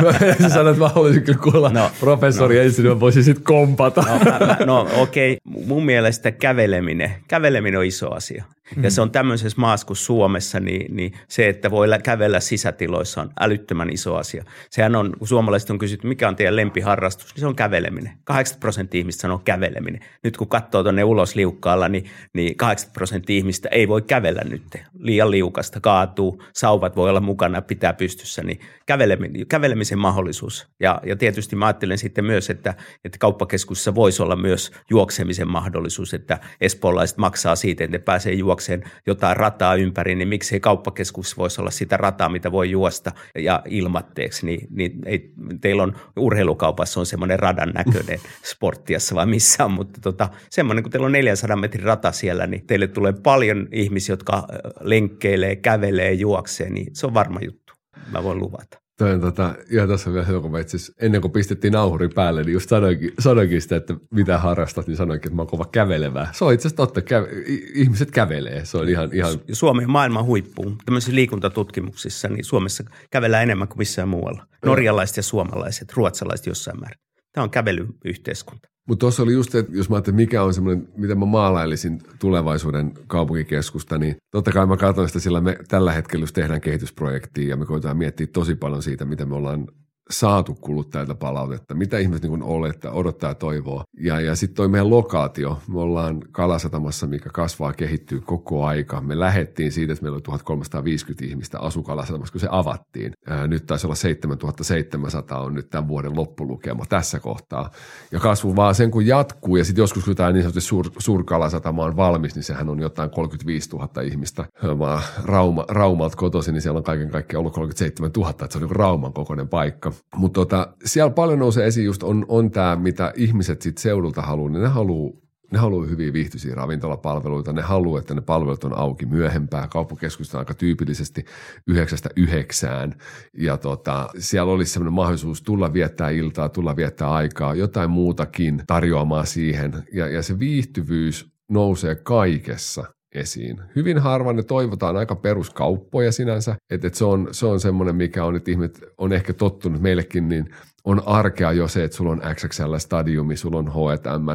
[0.43, 2.62] sä sanoit, että mä haluaisin kyllä kuulla no, professori no.
[2.62, 4.03] ensin, niin mä voisin sitten kompata.
[4.03, 5.66] No, mä, mä, no okei, okay.
[5.66, 8.45] mun mielestä käveleminen, käveleminen on iso asia.
[8.77, 8.85] Mm.
[8.85, 13.31] Ja se on tämmöisessä maassa kuin Suomessa, niin, niin se, että voi kävellä sisätiloissa on
[13.41, 14.45] älyttömän iso asia.
[14.71, 18.12] Sehän on, kun suomalaiset on kysytty, mikä on teidän lempiharrastus, niin se on käveleminen.
[18.25, 20.01] 80 prosenttia ihmistä sanoo käveleminen.
[20.23, 24.62] Nyt kun katsoo tuonne ulos liukkaalla, niin, niin 80 prosenttia ihmistä ei voi kävellä nyt.
[24.99, 30.69] Liian liukasta, kaatuu, sauvat voi olla mukana, pitää pystyssä, niin käveleminen, kävelemisen mahdollisuus.
[30.81, 36.14] Ja, ja tietysti mä ajattelen sitten myös, että, että kauppakeskuksessa voisi olla myös juoksemisen mahdollisuus,
[36.14, 41.37] että espoolaiset maksaa siitä, että ne pääsee juoksemaan juokseen jotain rataa ympäri, niin miksei kauppakeskus
[41.37, 44.47] voisi olla sitä rataa, mitä voi juosta ja ilmatteeksi.
[44.47, 48.19] Niin, niin ei, teillä on urheilukaupassa on semmoinen radan näköinen
[48.53, 52.67] sporttiassa vai missä on, mutta tota, semmoinen, kun teillä on 400 metrin rata siellä, niin
[52.67, 54.47] teille tulee paljon ihmisiä, jotka
[54.81, 57.73] lenkkeilee, kävelee, juoksee, niin se on varma juttu.
[58.13, 58.86] Mä voin luvata.
[58.99, 62.42] Toi on tota, ja tässä vielä hyvä, kun mä itse ennen kuin pistettiin nauhuri päälle,
[62.42, 66.30] niin just sanoinkin, sanoinkin sitä, että mitä harrastat, niin sanoinkin, että mä oon kova kävelevää.
[66.32, 67.28] Se on itse asiassa totta, käve,
[67.74, 69.11] ihmiset kävelee, se on ihan...
[69.12, 69.32] ihan...
[69.53, 70.78] Suomi on maailman huippuun.
[70.84, 74.47] Tämmöisissä liikuntatutkimuksissa, niin Suomessa kävellään enemmän kuin missään muualla.
[74.64, 77.01] Norjalaiset ja suomalaiset, ruotsalaiset jossain määrin.
[77.32, 78.68] Tämä on kävelyyhteiskunta.
[78.87, 82.93] Mutta tuossa oli just, että jos mä ajattelin, mikä on semmoinen, miten mä maalailisin tulevaisuuden
[83.07, 87.57] kaupunkikeskusta, niin totta kai mä katson sitä, sillä me tällä hetkellä just tehdään kehitysprojektia ja
[87.57, 89.68] me koetaan miettiä tosi paljon siitä, mitä me ollaan
[90.11, 93.85] saatu kuluttajilta palautetta, mitä ihmiset niin olettaa, odottaa ja toivoo.
[94.01, 99.01] Ja, ja sitten toi meidän lokaatio, me ollaan Kalasatamassa, mikä kasvaa, kehittyy koko aika.
[99.01, 103.13] Me lähettiin siitä, että meillä oli 1350 ihmistä asu Kalasatamassa, kun se avattiin.
[103.27, 107.71] Ää, nyt taisi olla 7700 on nyt tämän vuoden loppulukema tässä kohtaa.
[108.13, 111.85] Ja kasvu vaan sen kun jatkuu ja sitten joskus kun tämä niin sanotusti suur, suurkalasatama
[111.85, 114.45] on valmis, niin sehän on jotain 35 000 ihmistä.
[114.79, 118.63] Mä Rauma, Raumalta kotoisin, niin siellä on kaiken kaikkiaan ollut 37 000, että se on
[118.63, 119.93] niin Rauman kokoinen paikka.
[120.16, 124.51] Mutta tota, siellä paljon nousee esiin just on, on tämä, mitä ihmiset sitten seudulta haluaa,
[124.51, 129.07] niin ne haluaa ne haluaa hyviä viihtyisiä ravintolapalveluita, ne haluaa, että ne palvelut on auki
[129.07, 129.68] myöhempää.
[129.68, 131.24] Kauppakeskusta aika tyypillisesti
[131.66, 132.94] yhdeksästä yhdeksään.
[133.38, 139.26] Ja tota, siellä olisi sellainen mahdollisuus tulla viettää iltaa, tulla viettää aikaa, jotain muutakin tarjoamaan
[139.26, 139.84] siihen.
[139.92, 142.84] Ja, ja se viihtyvyys nousee kaikessa
[143.15, 143.61] esiin.
[143.77, 148.25] Hyvin harva ne toivotaan aika peruskauppoja sinänsä, että et se on, se on semmoinen, mikä
[148.25, 150.49] on, että ihmiset on ehkä tottunut meillekin, niin
[150.85, 154.29] on arkea jo se, että sulla on XXL-stadiumi, sulla on H&M,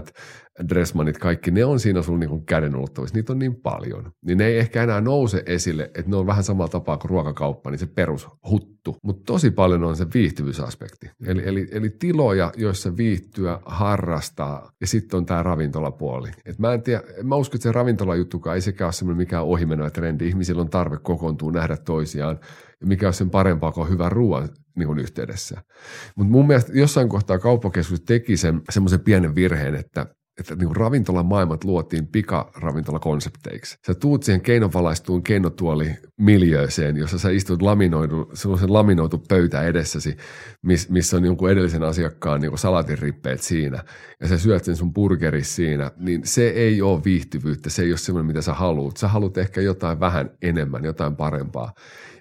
[0.69, 3.15] Dressmanit, kaikki, ne on siinä sun niin käden ulottavissa.
[3.15, 4.11] Niitä on niin paljon.
[4.25, 7.71] Niin ne ei ehkä enää nouse esille, että ne on vähän samalla tapaa kuin ruokakauppa,
[7.71, 8.97] niin se perushuttu.
[9.03, 11.11] Mutta tosi paljon on se viihtyvyysaspekti.
[11.25, 16.29] Eli, eli, eli tiloja, joissa viihtyä, harrastaa ja sitten on tämä ravintolapuoli.
[16.45, 19.89] Et mä en tiedä, mä uskon, että se ravintolajuttukaan ei sekään ole semmoinen mikään ohimenova
[19.89, 20.27] trendi.
[20.27, 22.39] Ihmisillä on tarve kokoontua, nähdä toisiaan
[22.85, 25.61] mikä on sen parempaa kuin hyvän ruoan niin yhteydessä.
[26.15, 30.05] Mutta mun mielestä jossain kohtaa kauppakeskus teki sen, semmoisen pienen virheen, että
[30.39, 33.77] että niin ravintolan maailmat luotiin pikaravintolakonsepteiksi.
[33.87, 40.17] Sä tuut siihen keinovalastuun keinotuoli miljööseen, jossa sä istut laminoidu, sellaisen laminoitu pöytä edessäsi,
[40.61, 43.83] miss, missä on jonkun edellisen asiakkaan niin salatinrippeet siinä,
[44.21, 47.97] ja sä syöt sen sun burgeris siinä, niin se ei ole viihtyvyyttä, se ei ole
[47.97, 48.97] semmoinen, mitä sä haluat.
[48.97, 51.73] Sä haluat ehkä jotain vähän enemmän, jotain parempaa.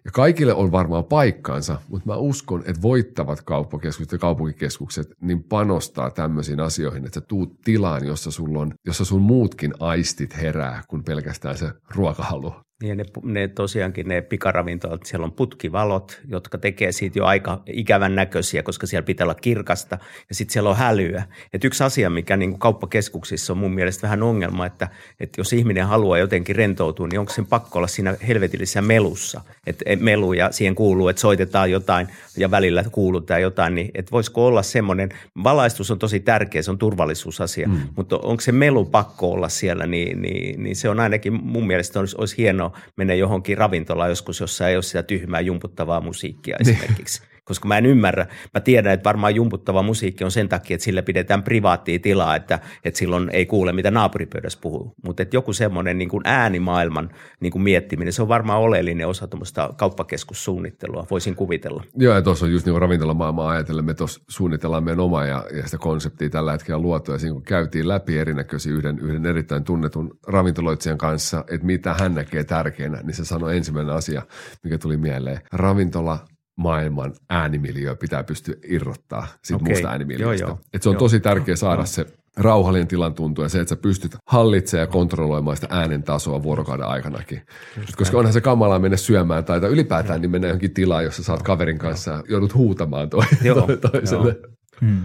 [0.05, 6.11] Ja kaikille on varmaan paikkaansa, mutta mä uskon, että voittavat kauppakeskukset ja kaupunkikeskukset niin panostaa
[6.11, 11.05] tämmöisiin asioihin, että sä tuut tilaan, jossa, sulla on, jossa sun muutkin aistit herää kuin
[11.05, 12.55] pelkästään se ruokahalu.
[12.83, 18.15] Niin ne, ne tosiaankin ne pikaravintolat, siellä on putkivalot, jotka tekee siitä jo aika ikävän
[18.15, 21.23] näköisiä, koska siellä pitää olla kirkasta ja sitten siellä on hälyä.
[21.53, 24.89] Et yksi asia, mikä niin kuin kauppakeskuksissa on mun mielestä vähän ongelma, että,
[25.21, 29.41] että jos ihminen haluaa jotenkin rentoutua, niin onko sen pakko olla siinä helvetillisessä melussa.
[29.67, 34.47] Että melu ja siihen kuuluu, että soitetaan jotain ja välillä kuulutaan jotain, niin että voisiko
[34.47, 35.09] olla semmoinen,
[35.45, 37.81] valaistus on tosi tärkeä, se on turvallisuusasia, mm.
[37.97, 42.01] mutta onko se melu pakko olla siellä, niin, niin, niin se on ainakin mun mielestä
[42.01, 47.23] olisi, olisi hienoa mennä johonkin ravintolaan joskus, jossa ei ole sitä tyhmää jumputtavaa musiikkia esimerkiksi
[47.51, 48.27] koska mä en ymmärrä.
[48.55, 52.59] Mä tiedän, että varmaan jumputtava musiikki on sen takia, että sillä pidetään privaattia tilaa, että,
[52.85, 54.95] että silloin ei kuule, mitä naapuripöydässä puhuu.
[55.05, 59.27] Mutta että joku semmoinen niin kuin äänimaailman niin kuin miettiminen, se on varmaan oleellinen osa
[59.27, 61.85] tuommoista kauppakeskussuunnittelua, voisin kuvitella.
[61.97, 65.65] Joo, ja tuossa on just niin ravintolamaailmaa ajatellen, me tuossa suunnitellaan meidän omaa ja, ja
[65.65, 70.19] sitä konseptia tällä hetkellä luotua, ja siinä kun käytiin läpi erinäköisiä yhden, yhden erittäin tunnetun
[70.27, 74.23] ravintoloitsijan kanssa, että mitä hän näkee tärkeänä, niin se sanoi ensimmäinen asia,
[74.65, 75.41] mikä tuli mieleen.
[75.53, 76.19] Ravintola
[76.57, 79.73] maailman äänimiljöö pitää pystyä irrottaa siitä okay.
[79.73, 80.45] muusta äänimiljööstä.
[80.45, 80.59] Joo, joo.
[80.73, 80.99] Et se on joo.
[80.99, 81.87] tosi tärkeä saada joo.
[81.87, 86.43] se rauhallinen tilan tuntuu ja se, että sä pystyt hallitsemaan ja kontrolloimaan sitä äänen tasoa
[86.43, 87.43] vuorokauden aikanakin.
[87.77, 91.43] Just koska onhan se kamalaa mennä syömään tai ylipäätään niin mennä johonkin tilaan, jossa saat
[91.43, 94.37] kaverin kanssa ja joudut huutamaan toi, Joo, toi, toiselle.
[94.43, 94.51] joo.
[94.81, 95.01] Hmm.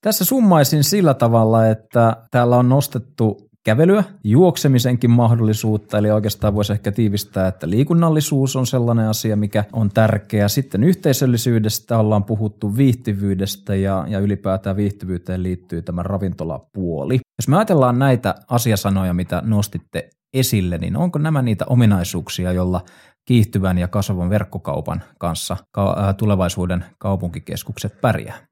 [0.00, 6.92] Tässä summaisin sillä tavalla, että täällä on nostettu kävelyä, juoksemisenkin mahdollisuutta, eli oikeastaan voisi ehkä
[6.92, 10.48] tiivistää, että liikunnallisuus on sellainen asia, mikä on tärkeä.
[10.48, 17.14] Sitten yhteisöllisyydestä ollaan puhuttu viihtyvyydestä ja, ja ylipäätään viihtyvyyteen liittyy tämä ravintolapuoli.
[17.14, 22.84] Jos me ajatellaan näitä asiasanoja, mitä nostitte esille, niin onko nämä niitä ominaisuuksia, jolla
[23.24, 25.56] kiihtyvän ja kasvavan verkkokaupan kanssa
[26.16, 28.50] tulevaisuuden kaupunkikeskukset pärjää?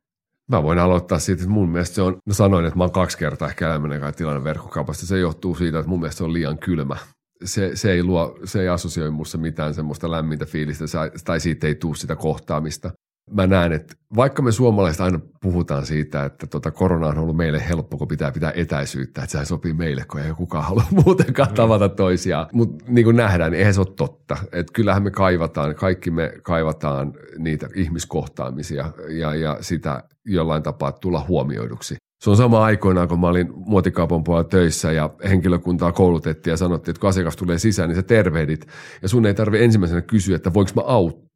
[0.49, 3.19] Mä voin aloittaa siitä, että mun mielestä se on, no sanoin, että mä oon kaksi
[3.19, 5.07] kertaa ehkä elämäni kai tilanne verkkokaupasta.
[5.07, 6.97] Se johtuu siitä, että mun mielestä se on liian kylmä.
[7.45, 10.85] Se, se, ei luo, se ei assosioi musta mitään semmoista lämmintä fiilistä
[11.25, 12.91] tai siitä ei tule sitä kohtaamista
[13.31, 17.69] mä näen, että vaikka me suomalaiset aina puhutaan siitä, että tota korona on ollut meille
[17.69, 21.89] helppo, kun pitää pitää etäisyyttä, että se sopii meille, kun ei kukaan halua muutenkaan tavata
[21.89, 22.47] toisiaan.
[22.53, 24.37] Mutta niin kuin nähdään, niin eihän se ole totta.
[24.53, 31.25] Että kyllähän me kaivataan, kaikki me kaivataan niitä ihmiskohtaamisia ja, ja sitä jollain tapaa tulla
[31.29, 31.97] huomioiduksi.
[32.21, 36.93] Se on sama aikoinaan, kun mä olin muotikaupan puolella töissä ja henkilökuntaa koulutettiin ja sanottiin,
[36.93, 38.67] että kun asiakas tulee sisään, niin sä tervehdit.
[39.03, 41.28] Ja sun ei tarvitse ensimmäisenä kysyä, että voinko mä auttaa,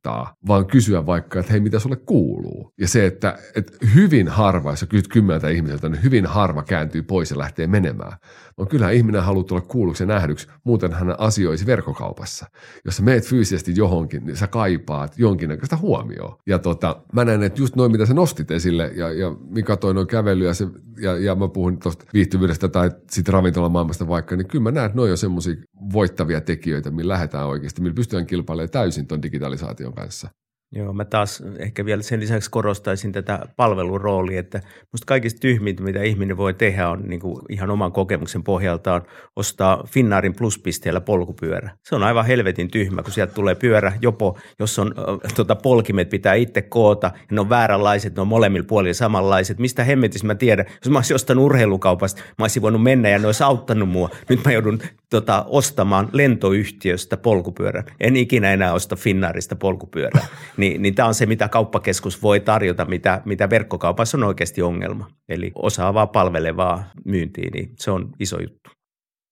[0.46, 2.72] vaan kysyä vaikka, että hei, mitä sulle kuuluu.
[2.80, 7.30] Ja se, että, että hyvin harva, jos kysyt kymmeneltä ihmiseltä, niin hyvin harva kääntyy pois
[7.30, 8.12] ja lähtee menemään.
[8.58, 12.46] No kyllähän ihminen haluaa tulla kuulluksi ja nähdyksi, muuten hän asioisi verkkokaupassa.
[12.84, 16.38] Jos sä meet fyysisesti johonkin, niin sä kaipaat jonkinnäköistä huomioon.
[16.46, 19.94] Ja tota, mä näen, että just noin, mitä sä nostit esille, ja, ja Mika toi
[19.94, 20.66] noin kävely, ja, se,
[21.00, 24.96] ja, ja mä puhun tuosta viihtyvyydestä tai sitten ravintolamaailmasta vaikka, niin kyllä mä näen, että
[24.96, 25.54] noin on semmoisia
[25.92, 30.28] voittavia tekijöitä, millä lähdetään oikeasti, millä pystytään kilpailemaan täysin tuon digitalisaation kanssa.
[30.74, 34.60] Joo, mä taas ehkä vielä sen lisäksi korostaisin tätä palveluroolia, että
[34.92, 39.02] musta kaikista tyhmintä, mitä ihminen voi tehdä, on niin kuin ihan oman kokemuksen pohjalta on
[39.36, 41.70] ostaa Finnaarin pluspisteellä polkupyörä.
[41.82, 46.10] Se on aivan helvetin tyhmä, kun sieltä tulee pyörä, jopo, jos on äh, tota, polkimet
[46.10, 49.58] pitää itse koota, ja ne on vääränlaiset, ne on molemmilla puolilla samanlaiset.
[49.58, 53.26] Mistä hemmetissä mä tiedän, jos mä olisin ostanut urheilukaupasta, mä olisin voinut mennä ja ne
[53.26, 54.10] olisi auttanut mua.
[54.28, 57.84] Nyt mä joudun tota, ostamaan lentoyhtiöstä polkupyörän.
[58.00, 60.26] En ikinä enää osta Finnaarista polkupyörää
[60.62, 65.08] niin, niin tämä on se, mitä kauppakeskus voi tarjota, mitä, mitä verkkokaupassa on oikeasti ongelma.
[65.28, 68.70] Eli osaavaa palvelevaa myyntiä, niin se on iso juttu.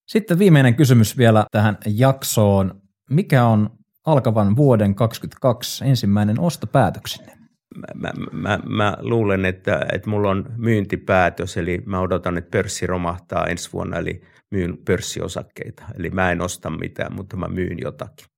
[0.08, 2.80] Sitten viimeinen kysymys vielä tähän jaksoon.
[3.10, 3.70] Mikä on
[4.06, 7.32] alkavan vuoden 2022 ensimmäinen ostopäätöksenne?
[7.76, 12.86] Mä, mä, mä, mä luulen, että, että mulla on myyntipäätös, eli mä odotan, että pörssi
[12.86, 15.82] romahtaa ensi vuonna, eli myyn pörssiosakkeita.
[15.98, 18.29] Eli mä en osta mitään, mutta mä myyn jotakin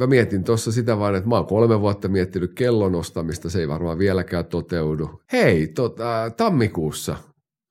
[0.00, 3.68] mä mietin tuossa sitä vaan, että mä oon kolme vuotta miettinyt kellon ostamista, se ei
[3.68, 5.20] varmaan vieläkään toteudu.
[5.32, 7.16] Hei, tota, tammikuussa,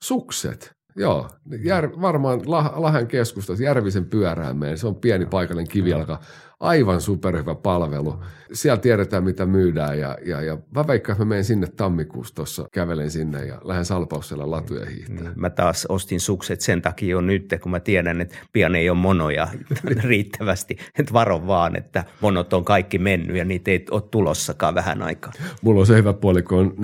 [0.03, 0.71] sukset.
[0.95, 1.29] Joo,
[1.63, 2.41] jär, varmaan
[2.75, 6.19] Lahan keskustassa Järvisen pyörään Se on pieni paikallinen kivijalka
[6.59, 8.15] aivan superhyvä palvelu.
[8.53, 12.67] Siellä tiedetään, mitä myydään ja, ja, ja mä veikkaan, että mä menen sinne tammikuussa tuossa,
[12.71, 15.31] kävelen sinne ja lähden Salpaussella latuja hiihtää.
[15.35, 18.97] Mä taas ostin sukset sen takia jo nyt, kun mä tiedän, että pian ei ole
[18.97, 19.47] monoja
[20.03, 20.77] riittävästi.
[20.99, 25.31] Että varo vaan, että monot on kaikki mennyt ja niitä ei ole tulossakaan vähän aikaa.
[25.61, 26.75] Mulla on se hyvä puoli, kun on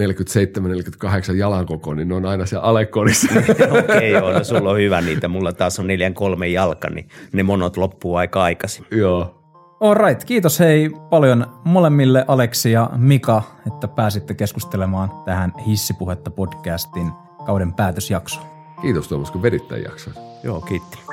[1.32, 3.28] 47-48 jalan koko, niin ne on aina siellä alekorissa.
[3.39, 5.28] Okei, okay, joo, no sulla on hyvä niitä.
[5.28, 8.86] Mulla taas on 4-3 jalka, niin ne monot loppuu aika aikaisin.
[8.91, 9.44] Joo.
[9.80, 17.11] Alright, kiitos hei paljon molemmille Aleksi ja Mika, että pääsitte keskustelemaan tähän Hissipuhetta podcastin
[17.45, 18.45] kauden päätösjaksoon.
[18.82, 20.13] Kiitos Tuomas, kun vedit tämän jakson.
[20.43, 21.05] Joo, kiitti.